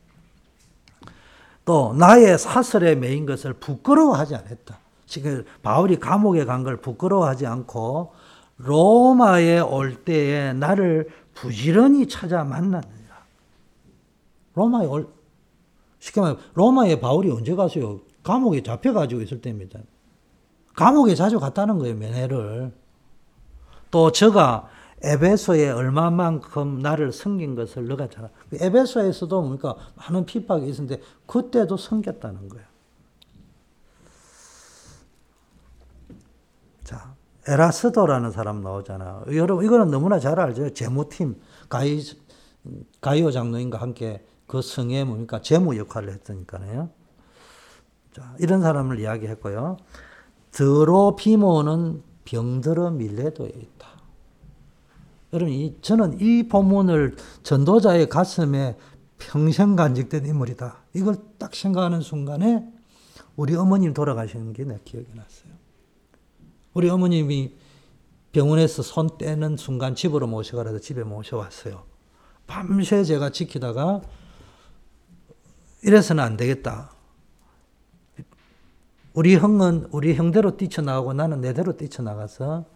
또 1.65 1.95
나의 1.95 2.39
사설에 2.39 2.95
매인 2.95 3.25
것을 3.25 3.55
부끄러워하지 3.55 4.35
않았다. 4.35 4.79
지금 5.07 5.47
바울이 5.63 5.99
감옥에 5.99 6.45
간 6.45 6.65
걸 6.65 6.77
부끄러워하지 6.77 7.47
않고 7.47 8.13
로마에 8.59 9.61
올 9.61 10.05
때에 10.05 10.53
나를 10.53 11.09
부지런히 11.33 12.09
찾아 12.09 12.45
만났느니라. 12.45 13.25
로마에 14.55 14.85
올, 14.85 15.09
쉽게 15.99 16.21
말해 16.21 16.37
로마에 16.53 17.01
바울이 17.01 17.31
언제 17.31 17.55
갔어요? 17.55 18.01
감옥에 18.23 18.63
잡혀가지고 18.63 19.23
있을 19.23 19.41
때입니다. 19.41 19.81
감옥에 20.75 21.15
자주 21.15 21.41
갔다는 21.41 21.79
거예요, 21.79 21.95
면회를. 21.95 22.71
또 23.91 24.13
저가 24.13 24.69
에베소에 25.03 25.71
얼마만큼 25.71 26.81
나를 26.81 27.13
섬긴 27.13 27.55
것을 27.55 27.87
너가 27.87 28.09
잘, 28.09 28.31
에베소에서도 28.53 29.41
뭡니까? 29.41 29.77
많은 29.97 30.25
핍박이 30.27 30.67
있었는데, 30.69 31.03
그때도 31.27 31.77
섬겼다는 31.77 32.49
거예요. 32.49 32.67
자, 36.83 37.15
에라스도라는 37.47 38.31
사람 38.31 38.63
나오잖아. 38.63 39.25
여러분, 39.33 39.65
이거는 39.65 39.91
너무나 39.91 40.19
잘 40.19 40.41
알죠. 40.41 40.73
재무팀, 40.73 41.41
가이, 41.69 42.03
가이오 43.01 43.31
장로님과 43.31 43.79
함께 43.79 44.25
그 44.47 44.63
성에 44.63 45.05
뭡니까? 45.05 45.41
재무 45.41 45.77
역할을 45.77 46.09
했으니까요. 46.13 46.89
자, 48.15 48.35
이런 48.39 48.63
사람을 48.63 48.99
이야기했고요. 48.99 49.77
드로피모는 50.53 52.03
병들어 52.25 52.91
밀레도에 52.91 53.49
있다. 53.49 53.89
여러분, 55.33 55.53
이, 55.53 55.77
저는 55.81 56.21
이 56.21 56.49
본문을 56.49 57.17
전도자의 57.43 58.09
가슴에 58.09 58.77
평생 59.19 59.77
간직된 59.77 60.27
인물이다. 60.27 60.85
이걸 60.95 61.17
딱 61.39 61.55
생각하는 61.55 62.01
순간에 62.01 62.67
우리 63.37 63.55
어머님 63.55 63.93
돌아가시는 63.93 64.53
게 64.53 64.65
내 64.65 64.79
기억이 64.85 65.09
났어요. 65.15 65.53
우리 66.75 66.89
어머님이 66.89 67.55
병원에서 68.33 68.83
손 68.83 69.17
떼는 69.19 69.57
순간 69.57 69.95
집으로 69.95 70.27
모셔가라서 70.27 70.79
집에 70.79 71.03
모셔왔어요. 71.05 71.85
밤새 72.47 73.03
제가 73.03 73.31
지키다가 73.31 74.03
이래서는 75.83 76.23
안 76.23 76.37
되겠다. 76.37 76.93
우리 79.15 79.37
형은 79.37 79.89
우리 79.93 80.15
형대로 80.15 80.57
뛰쳐나가고 80.59 81.15
나는 81.15 81.41
내대로 81.41 81.77
뛰쳐나가서 81.77 82.67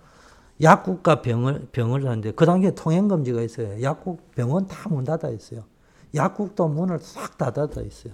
약국과 0.60 1.22
병을, 1.22 1.68
병을 1.72 2.06
하는데 2.06 2.32
그 2.32 2.44
당시에 2.44 2.74
통행금지가 2.74 3.42
있어요. 3.42 3.82
약국, 3.82 4.30
병원 4.34 4.66
다 4.66 4.88
문 4.88 5.04
닫아 5.04 5.28
있어요. 5.30 5.62
약국도 6.14 6.68
문을 6.68 6.98
싹 7.00 7.38
닫아 7.38 7.68
있어요. 7.82 8.12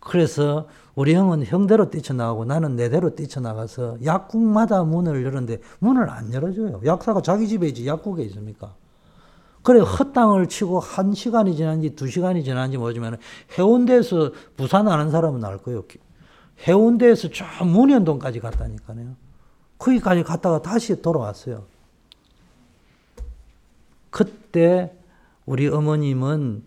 그래서 0.00 0.68
우리 0.94 1.14
형은 1.14 1.44
형대로 1.44 1.90
뛰쳐나가고 1.90 2.44
나는 2.44 2.76
내대로 2.76 3.14
뛰쳐나가서 3.14 3.98
약국마다 4.04 4.84
문을 4.84 5.24
열었는데 5.24 5.60
문을 5.80 6.08
안 6.08 6.32
열어줘요. 6.32 6.80
약사가 6.84 7.22
자기 7.22 7.48
집에 7.48 7.66
있지 7.68 7.86
약국에 7.86 8.22
있습니까? 8.24 8.74
그래 9.62 9.80
헛땅을 9.80 10.48
치고 10.48 10.78
한 10.78 11.12
시간이 11.14 11.56
지난지 11.56 11.90
두 11.96 12.08
시간이 12.08 12.44
지난지 12.44 12.78
뭐지만 12.78 13.18
해운대에서 13.58 14.30
부산 14.56 14.86
아는 14.88 15.10
사람은 15.10 15.44
알 15.44 15.58
거예요. 15.58 15.82
해운대에서 16.66 17.28
저 17.30 17.64
문현동까지 17.64 18.40
갔다니까요. 18.40 19.27
거기까지 19.78 20.22
갔다가 20.22 20.60
다시 20.60 21.00
돌아왔어요. 21.00 21.64
그때 24.10 24.92
우리 25.46 25.68
어머님은 25.68 26.64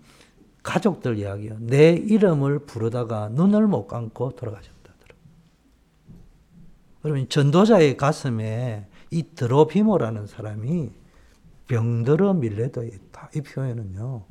가족들 0.63 1.17
이야기요. 1.17 1.57
내 1.59 1.91
이름을 1.93 2.59
부르다가 2.59 3.29
눈을 3.29 3.67
못 3.67 3.87
감고 3.87 4.31
돌아가셨다. 4.31 4.81
여러분, 7.03 7.27
전도자의 7.27 7.97
가슴에 7.97 8.85
이 9.09 9.23
드로비모라는 9.35 10.27
사람이 10.27 10.91
병들어 11.67 12.33
밀레도에 12.35 12.87
있다. 12.87 13.29
이 13.35 13.41
표현은요. 13.41 14.23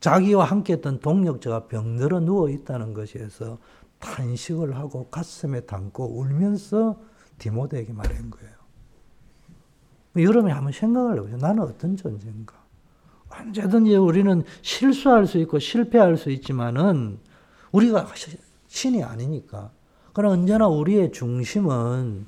자기와 0.00 0.44
함께 0.44 0.74
했던 0.74 1.00
동력자가 1.00 1.66
병들어 1.66 2.20
누워 2.20 2.48
있다는 2.48 2.94
것에서 2.94 3.58
탄식을 3.98 4.76
하고 4.76 5.08
가슴에 5.08 5.60
담고 5.62 6.18
울면서 6.18 6.98
디모데에게 7.38 7.92
말한 7.92 8.30
거예요. 8.30 8.58
여러분이 10.16 10.52
한번 10.52 10.72
생각을 10.72 11.16
해보세요. 11.16 11.36
나는 11.38 11.62
어떤 11.62 11.96
존재인가? 11.96 12.54
언제든지 13.28 13.94
우리는 13.96 14.42
실수할 14.62 15.26
수 15.26 15.38
있고 15.38 15.58
실패할 15.58 16.16
수 16.16 16.30
있지만은 16.30 17.18
우리가 17.72 18.08
신이 18.68 19.04
아니니까. 19.04 19.70
그러나 20.12 20.34
언제나 20.34 20.66
우리의 20.66 21.12
중심은 21.12 22.26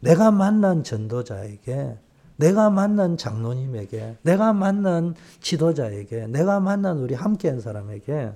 내가 0.00 0.30
만난 0.30 0.84
전도자에게, 0.84 1.98
내가 2.36 2.70
만난 2.70 3.16
장로님에게, 3.16 4.18
내가 4.22 4.52
만난 4.52 5.14
지도자에게, 5.40 6.28
내가 6.28 6.60
만난 6.60 6.98
우리 6.98 7.14
함께한 7.14 7.60
사람에게 7.60 8.32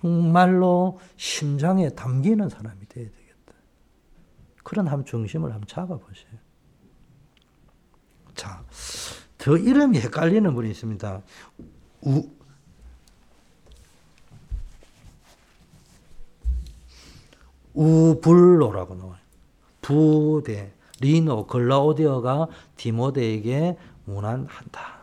정말로 0.00 1.00
심장에 1.16 1.90
담기는 1.90 2.48
되겠다. 2.48 2.77
그런 4.68 4.86
한 4.86 5.02
중심을 5.02 5.50
한번 5.54 5.66
잡아보세요. 5.66 6.30
자, 8.34 8.62
더 9.38 9.56
이름이 9.56 9.98
헷갈리는 9.98 10.54
분이 10.54 10.70
있습니다. 10.72 11.22
우, 12.02 12.28
우불로라고 17.72 18.94
나와요. 18.94 19.16
부대, 19.80 20.70
리노, 21.00 21.46
글라오디어가 21.46 22.48
디모데에게 22.76 23.78
문안한다. 24.04 24.98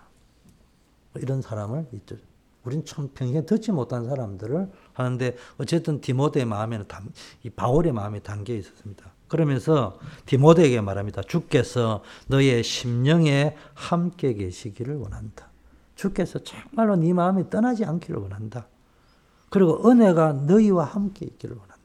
이런 1.16 1.42
사람을 1.42 1.88
있죠. 1.92 2.18
우린 2.66 2.86
참 2.86 3.10
평생 3.16 3.44
듣지 3.48 3.72
못한 3.72 4.06
사람들을 4.06 4.72
하는데 4.94 5.36
어쨌든 5.58 6.02
디모데의 6.02 6.46
마음에는 6.46 6.88
담, 6.88 7.12
이 7.42 7.50
바울의 7.50 7.94
마음에 7.94 8.20
담겨 8.20 8.54
있었습니다. 8.54 9.15
그러면서 9.28 9.98
디모데에게 10.26 10.82
말합니다. 10.82 11.22
주께서 11.24 12.04
너의 12.28 12.64
심령에 12.64 13.56
함께 13.74 14.34
계시기를 14.34 14.98
원한다. 14.98 15.50
주께서 15.96 16.40
정말로 16.40 16.96
네 16.96 17.14
마음이 17.14 17.50
떠나지 17.50 17.86
않기를 17.86 18.20
원한다. 18.20 18.68
그리고 19.50 19.90
은혜가 19.90 20.34
너희와 20.34 20.84
함께 20.84 21.26
있기를 21.26 21.56
원한다. 21.56 21.76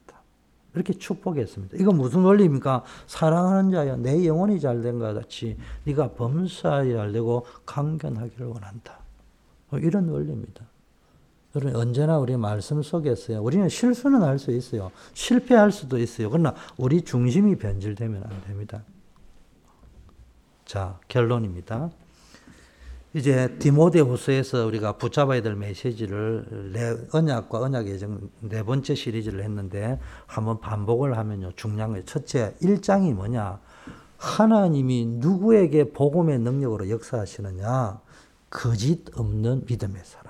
이렇게 0.74 0.92
축복했습니다. 0.92 1.76
이거 1.78 1.92
무슨 1.92 2.20
원리입니까? 2.20 2.84
사랑하는 3.06 3.70
자여 3.70 3.96
내 3.96 4.26
영혼이 4.26 4.60
잘된 4.60 4.98
것 4.98 5.14
같이 5.14 5.56
네가 5.84 6.12
범사에 6.12 6.92
잘되고 6.92 7.46
강건하기를 7.66 8.46
원한다. 8.46 8.98
뭐 9.68 9.78
이런 9.78 10.08
원리입니다. 10.08 10.69
여러분 11.54 11.74
언제나 11.76 12.18
우리 12.18 12.36
말씀 12.36 12.82
속에서요. 12.82 13.42
우리는 13.42 13.68
실수는 13.68 14.22
할 14.22 14.38
수 14.38 14.52
있어요. 14.52 14.90
실패할 15.14 15.72
수도 15.72 15.98
있어요. 15.98 16.30
그러나 16.30 16.54
우리 16.76 17.02
중심이 17.02 17.56
변질되면 17.56 18.22
안 18.22 18.44
됩니다. 18.46 18.82
자, 20.64 20.98
결론입니다. 21.08 21.90
이제 23.12 23.56
디모데후서에서 23.58 24.66
우리가 24.66 24.92
붙잡아야 24.92 25.42
될 25.42 25.56
메시지를 25.56 26.70
내 26.72 26.96
언약과 27.12 27.58
언약의 27.58 27.94
예정 27.94 28.30
네 28.38 28.62
번째 28.62 28.94
시리즈를 28.94 29.42
했는데 29.42 29.98
한번 30.26 30.60
반복을 30.60 31.18
하면요 31.18 31.50
중요한 31.56 31.90
거예요. 31.90 32.04
첫째 32.04 32.54
1장이 32.62 33.12
뭐냐? 33.12 33.58
하나님이 34.16 35.06
누구에게 35.18 35.92
복음의 35.92 36.38
능력으로 36.38 36.88
역사하시느냐? 36.88 38.00
거짓 38.48 39.02
없는 39.18 39.64
믿음의 39.66 40.02
사람. 40.04 40.29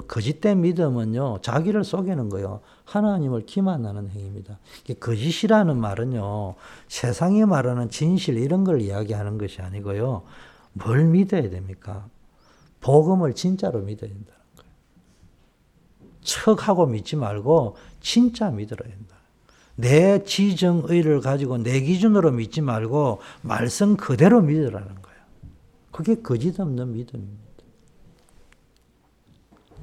거짓된 0.00 0.62
믿음은요, 0.62 1.40
자기를 1.42 1.84
속이는 1.84 2.30
거요. 2.30 2.60
하나님을 2.84 3.44
기만하는 3.44 4.08
행위입니다. 4.08 4.58
거짓이라는 4.98 5.78
말은요, 5.78 6.54
세상이 6.88 7.44
말하는 7.44 7.90
진실 7.90 8.38
이런 8.38 8.64
걸 8.64 8.80
이야기하는 8.80 9.36
것이 9.36 9.60
아니고요. 9.60 10.22
뭘 10.72 11.04
믿어야 11.04 11.50
됩니까? 11.50 12.08
복음을 12.80 13.34
진짜로 13.34 13.80
믿어야 13.80 14.08
된다는 14.08 14.40
거예요. 14.56 14.72
척하고 16.22 16.86
믿지 16.86 17.16
말고 17.16 17.76
진짜 18.00 18.50
믿어야 18.50 18.88
된다. 18.88 19.16
내 19.76 20.22
지정의를 20.24 21.20
가지고 21.20 21.58
내 21.58 21.80
기준으로 21.80 22.32
믿지 22.32 22.60
말고 22.60 23.20
말씀 23.42 23.96
그대로 23.96 24.40
믿으라는 24.40 24.86
거예요. 24.86 25.18
그게 25.90 26.20
거짓 26.22 26.58
없는 26.58 26.92
믿음입니다. 26.92 27.41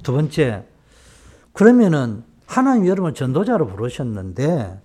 두 0.02 0.12
번째, 0.12 0.66
그러면은 1.52 2.24
하나님 2.46 2.86
여러분 2.86 3.14
전도자로 3.14 3.66
부르셨는데 3.68 4.80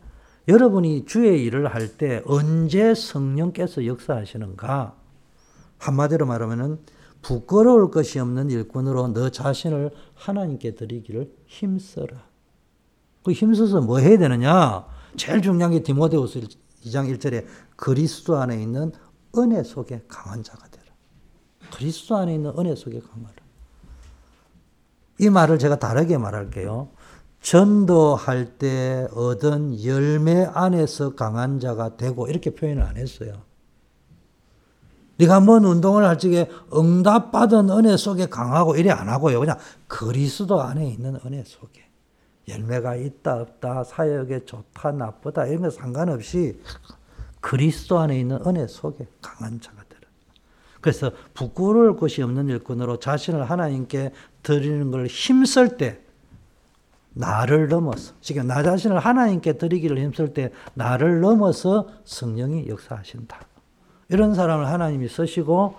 여러분이 0.47 1.05
주의 1.05 1.43
일을 1.43 1.74
할 1.74 1.97
때 1.97 2.22
언제 2.26 2.93
성령께서 2.93 3.86
역사하시는가? 3.86 4.95
한마디로 5.80 6.26
말하면은 6.26 6.80
부끄러울 7.22 7.89
것이 7.89 8.20
없는 8.20 8.51
일꾼으로 8.51 9.07
너 9.09 9.30
자신을 9.30 9.91
하나님께 10.13 10.76
드리기를 10.76 11.34
힘써라. 11.47 12.24
그 13.24 13.32
힘써서 13.32 13.82
뭐 13.82 13.97
해야 13.97 14.18
되느냐? 14.18 14.86
제일 15.18 15.41
중요한 15.41 15.72
게 15.72 15.82
디모데후서 15.82 16.41
2장 16.84 17.11
1절에 17.18 17.45
그리스도 17.76 18.38
안에 18.38 18.61
있는 18.61 18.91
은혜 19.38 19.63
속에 19.63 20.03
강한 20.07 20.43
자가 20.43 20.68
되라. 20.68 20.86
그리스도 21.74 22.16
안에 22.18 22.36
있는 22.36 22.53
은혜 22.59 22.76
속에 22.76 22.99
강하라. 22.99 23.45
이 25.20 25.30
말을 25.30 25.59
제가 25.59 25.80
다르게 25.80 26.18
말할게요. 26.18 26.89
전도할 27.41 28.57
때 28.57 29.07
얻은 29.13 29.84
열매 29.86 30.45
안에서 30.45 31.16
강한 31.16 31.59
자가 31.59 31.95
되고 31.95 32.28
이렇게 32.28 32.49
표현을 32.55 32.82
안 32.82 32.97
했어요. 32.97 33.43
네가 35.18 35.39
뭔 35.39 35.63
운동을 35.63 36.03
할 36.05 36.18
적에 36.18 36.49
응답받은 36.74 37.70
은혜 37.70 37.95
속에 37.95 38.28
강하고 38.28 38.76
이래 38.76 38.89
안 38.89 39.07
하고요. 39.07 39.39
그냥 39.39 39.57
그리스도 39.88 40.61
안에 40.61 40.89
있는 40.89 41.18
은혜 41.26 41.43
속에 41.45 41.86
열매가 42.49 42.95
있다 42.95 43.41
없다 43.41 43.84
사역에 43.86 44.45
좋다 44.45 44.91
나쁘다 44.91 45.45
이런 45.45 45.61
거 45.61 45.70
상관없이 45.70 46.59
그리스도 47.39 47.99
안에 47.99 48.20
있는 48.20 48.39
은혜 48.45 48.68
속에 48.68 49.07
강한 49.22 49.61
자가. 49.61 49.84
그래서 50.86 51.09
부끄러울 51.33 51.97
것이 51.97 52.21
없는 52.21 52.47
일꾼으로 52.47 52.99
자신을 52.99 53.49
하나님께 53.49 54.11
드리는 54.43 54.91
걸 54.91 55.07
힘쓸 55.07 55.77
때 55.77 55.99
나를 57.15 57.69
넘어서 57.69 58.13
지금 58.21 58.45
나 58.45 58.61
자신을 58.61 58.99
하나님께 58.99 59.53
드리기를 59.53 59.97
힘쓸 59.97 60.36
때 60.36 60.51
나를 60.75 61.21
넘어서 61.21 61.88
성령이 62.03 62.67
역사하신다. 62.67 63.36
이런 64.09 64.36
사람을 64.36 64.67
하나님이 64.67 65.07
쓰시고 65.07 65.75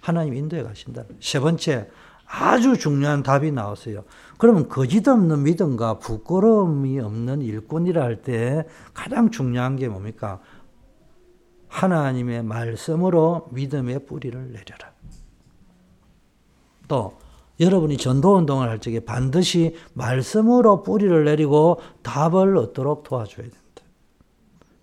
하나님 0.00 0.34
인도해 0.34 0.64
가신다. 0.64 1.04
세 1.20 1.38
번째, 1.38 1.88
아주 2.26 2.76
중요한 2.76 3.22
답이 3.22 3.52
나왔어요. 3.52 4.02
그러면 4.38 4.68
거짓 4.68 5.06
없는 5.06 5.44
믿음과 5.44 6.00
부끄러움이 6.00 6.98
없는 6.98 7.42
일꾼이라 7.42 8.02
할 8.02 8.22
때 8.22 8.66
가장 8.92 9.30
중요한 9.30 9.76
게 9.76 9.86
뭡니까? 9.86 10.40
하나님의 11.78 12.42
말씀으로 12.42 13.48
믿음의 13.52 14.06
뿌리를 14.06 14.38
내려라. 14.52 14.92
또 16.88 17.14
여러분이 17.60 17.98
전도 17.98 18.36
운동을 18.36 18.68
할 18.68 18.78
적에 18.78 19.00
반드시 19.00 19.76
말씀으로 19.94 20.82
뿌리를 20.82 21.24
내리고 21.24 21.80
답을 22.02 22.56
얻도록 22.56 23.04
도와줘야 23.04 23.42
된다. 23.42 23.58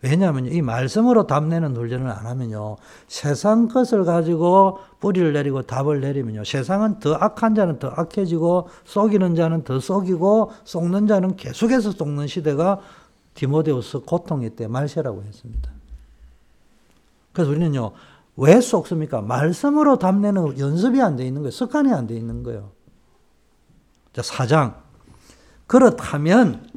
왜냐하면 0.02 0.46
이 0.46 0.62
말씀으로 0.62 1.26
답 1.26 1.46
내는 1.46 1.76
훈련을 1.76 2.08
안 2.10 2.28
하면요. 2.28 2.78
세상 3.08 3.68
것을 3.68 4.06
가지고 4.06 4.78
뿌리를 5.00 5.34
내리고 5.34 5.64
답을 5.64 6.00
내리면요. 6.00 6.43
세상은 6.43 7.00
더 7.00 7.16
악한 7.16 7.56
자는 7.56 7.80
더 7.80 7.88
악해지고 7.89 8.70
속이는 8.86 9.36
자는 9.36 9.64
더 9.64 9.80
속이고 9.80 10.52
속는 10.64 11.08
자는 11.08 11.36
계속해서 11.36 11.91
속는 11.91 12.28
시대가 12.28 12.80
디모데우스 13.34 14.00
고통의 14.02 14.52
때 14.52 14.68
말세라고 14.68 15.24
했습니다. 15.24 15.74
그래서 17.36 17.52
우리는요. 17.52 17.92
왜 18.38 18.60
속습니까? 18.60 19.22
말씀으로 19.22 19.98
답 20.00 20.16
내는 20.20 20.58
연습이 20.58 21.02
안 21.02 21.16
돼 21.16 21.26
있는 21.26 21.42
거예요. 21.42 21.52
습관이 21.52 21.92
안 21.94 22.08
돼 22.08 22.16
있는 22.16 22.42
거예요. 22.44 22.72
자, 24.14 24.22
사장. 24.24 24.82
그렇다면 25.68 26.68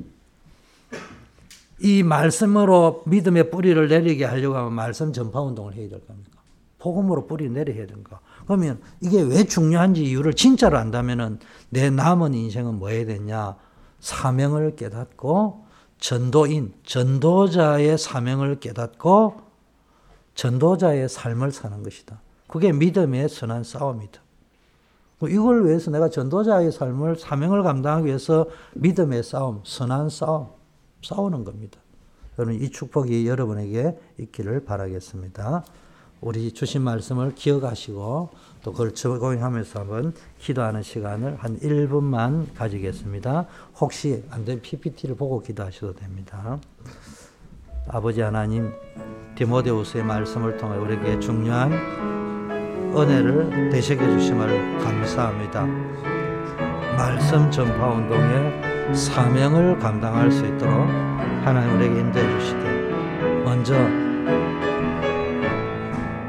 이 1.80 2.02
말씀으로 2.02 3.02
믿음의 3.06 3.50
뿌리를 3.50 3.88
내리게 3.88 4.24
하려고 4.24 4.56
하면 4.56 4.72
말씀 4.72 5.12
전파 5.12 5.40
운동을 5.40 5.74
해야 5.74 5.88
될 5.88 6.04
겁니까? 6.04 6.38
복음으로 6.80 7.26
뿌리 7.26 7.48
내려야 7.48 7.86
되는가? 7.86 8.20
그러면 8.46 8.80
이게 9.00 9.20
왜 9.22 9.44
중요한지 9.44 10.04
이유를 10.04 10.34
진짜로 10.34 10.78
안다면은 10.78 11.38
내 11.70 11.90
남은 11.90 12.34
인생은 12.34 12.78
뭐 12.78 12.88
해야 12.88 13.04
되냐? 13.04 13.56
사명을 14.00 14.76
깨닫고 14.76 15.66
전도인, 15.98 16.74
전도자의 16.84 17.98
사명을 17.98 18.60
깨닫고 18.60 19.47
전도자의 20.38 21.08
삶을 21.08 21.50
사는 21.50 21.82
것이다. 21.82 22.20
그게 22.46 22.72
믿음의 22.72 23.28
선한 23.28 23.64
싸움이다. 23.64 24.20
이걸 25.22 25.66
위해서 25.66 25.90
내가 25.90 26.08
전도자의 26.08 26.70
삶을 26.70 27.16
사명을 27.16 27.64
감당하기 27.64 28.06
위해서 28.06 28.46
믿음의 28.74 29.24
싸움, 29.24 29.62
선한 29.64 30.10
싸움, 30.10 30.50
싸우는 31.02 31.42
겁니다. 31.42 31.80
저는 32.36 32.54
이 32.54 32.70
축복이 32.70 33.26
여러분에게 33.26 33.98
있기를 34.18 34.64
바라겠습니다. 34.64 35.64
우리 36.20 36.52
주신 36.52 36.82
말씀을 36.82 37.34
기억하시고 37.34 38.30
또 38.62 38.70
그걸 38.70 38.94
적용하면서 38.94 39.80
한번 39.80 40.14
기도하는 40.38 40.84
시간을 40.84 41.34
한 41.34 41.58
1분만 41.58 42.54
가지겠습니다. 42.54 43.48
혹시 43.80 44.22
안 44.30 44.44
되면 44.44 44.62
PPT를 44.62 45.16
보고 45.16 45.42
기도하셔도 45.42 45.96
됩니다. 45.96 46.60
아버지 47.90 48.20
하나님, 48.20 48.70
디모데후서의 49.34 50.04
말씀을 50.04 50.58
통해 50.58 50.76
우리에게 50.76 51.18
중요한 51.20 51.72
은혜를 52.94 53.70
되새겨 53.70 54.06
주심을 54.10 54.78
감사합니다. 54.78 55.66
말씀 56.98 57.50
전파 57.50 57.88
운동의 57.88 58.94
사명을 58.94 59.78
감당할 59.78 60.30
수 60.30 60.44
있도록 60.44 60.86
하나님 61.44 61.76
우리에게 61.76 62.00
인도해 62.00 62.38
주시되 62.38 63.42
먼저 63.44 63.74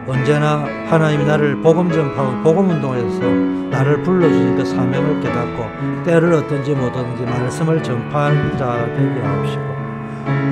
언제나 0.07 0.63
하나님이 0.87 1.25
나를 1.25 1.61
복음 1.61 1.91
전파하고 1.91 2.41
복음 2.41 2.69
운동에서 2.69 3.19
나를 3.69 4.01
불러주신 4.03 4.55
그 4.55 4.63
사명을 4.63 5.19
깨닫고 5.19 6.03
때를 6.03 6.33
어떤지 6.33 6.73
못하든지 6.73 7.23
말씀을 7.23 7.83
전파하는 7.83 8.57
자 8.57 8.85
되게 8.95 9.19
하옵시고 9.21 9.78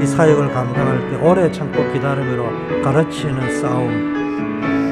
이 0.02 0.06
사역을 0.06 0.52
감당할 0.54 1.10
때 1.10 1.16
오래 1.18 1.52
참고 1.52 1.92
기다림으로 1.92 2.82
가르치는 2.84 3.60
싸움 3.60 4.18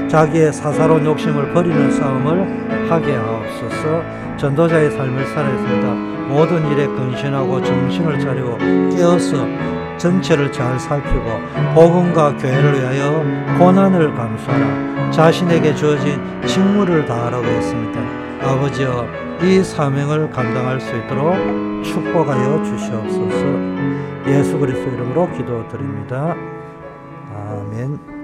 자기의 0.07 0.53
사사로운 0.53 1.05
욕심을 1.05 1.53
버리는 1.53 1.91
싸움을 1.91 2.89
하게 2.89 3.15
하옵소서. 3.15 4.03
전도자의 4.37 4.91
삶을 4.91 5.25
살아있습니다. 5.27 5.87
모든 6.27 6.71
일에 6.71 6.87
근신하고 6.87 7.61
정신을 7.61 8.19
차리고 8.19 8.57
깨어서 8.95 9.45
전체를 9.97 10.51
잘 10.51 10.79
살피고 10.79 11.39
복음과 11.73 12.37
교회를 12.37 12.79
위하여 12.79 13.23
고난을 13.57 14.13
감수하라. 14.13 15.11
자신에게 15.11 15.73
주어진 15.75 16.21
직무를 16.45 17.05
다하라고 17.05 17.45
했습니다. 17.45 17.99
아버지여 18.41 19.24
이 19.41 19.63
사명을 19.63 20.29
감당할 20.31 20.79
수 20.79 20.95
있도록 20.95 21.35
축복하여 21.83 22.63
주시옵소서 22.63 23.75
예수 24.27 24.57
그리스도 24.57 24.89
이름으로 24.89 25.31
기도드립니다. 25.33 26.35
아멘 27.35 28.14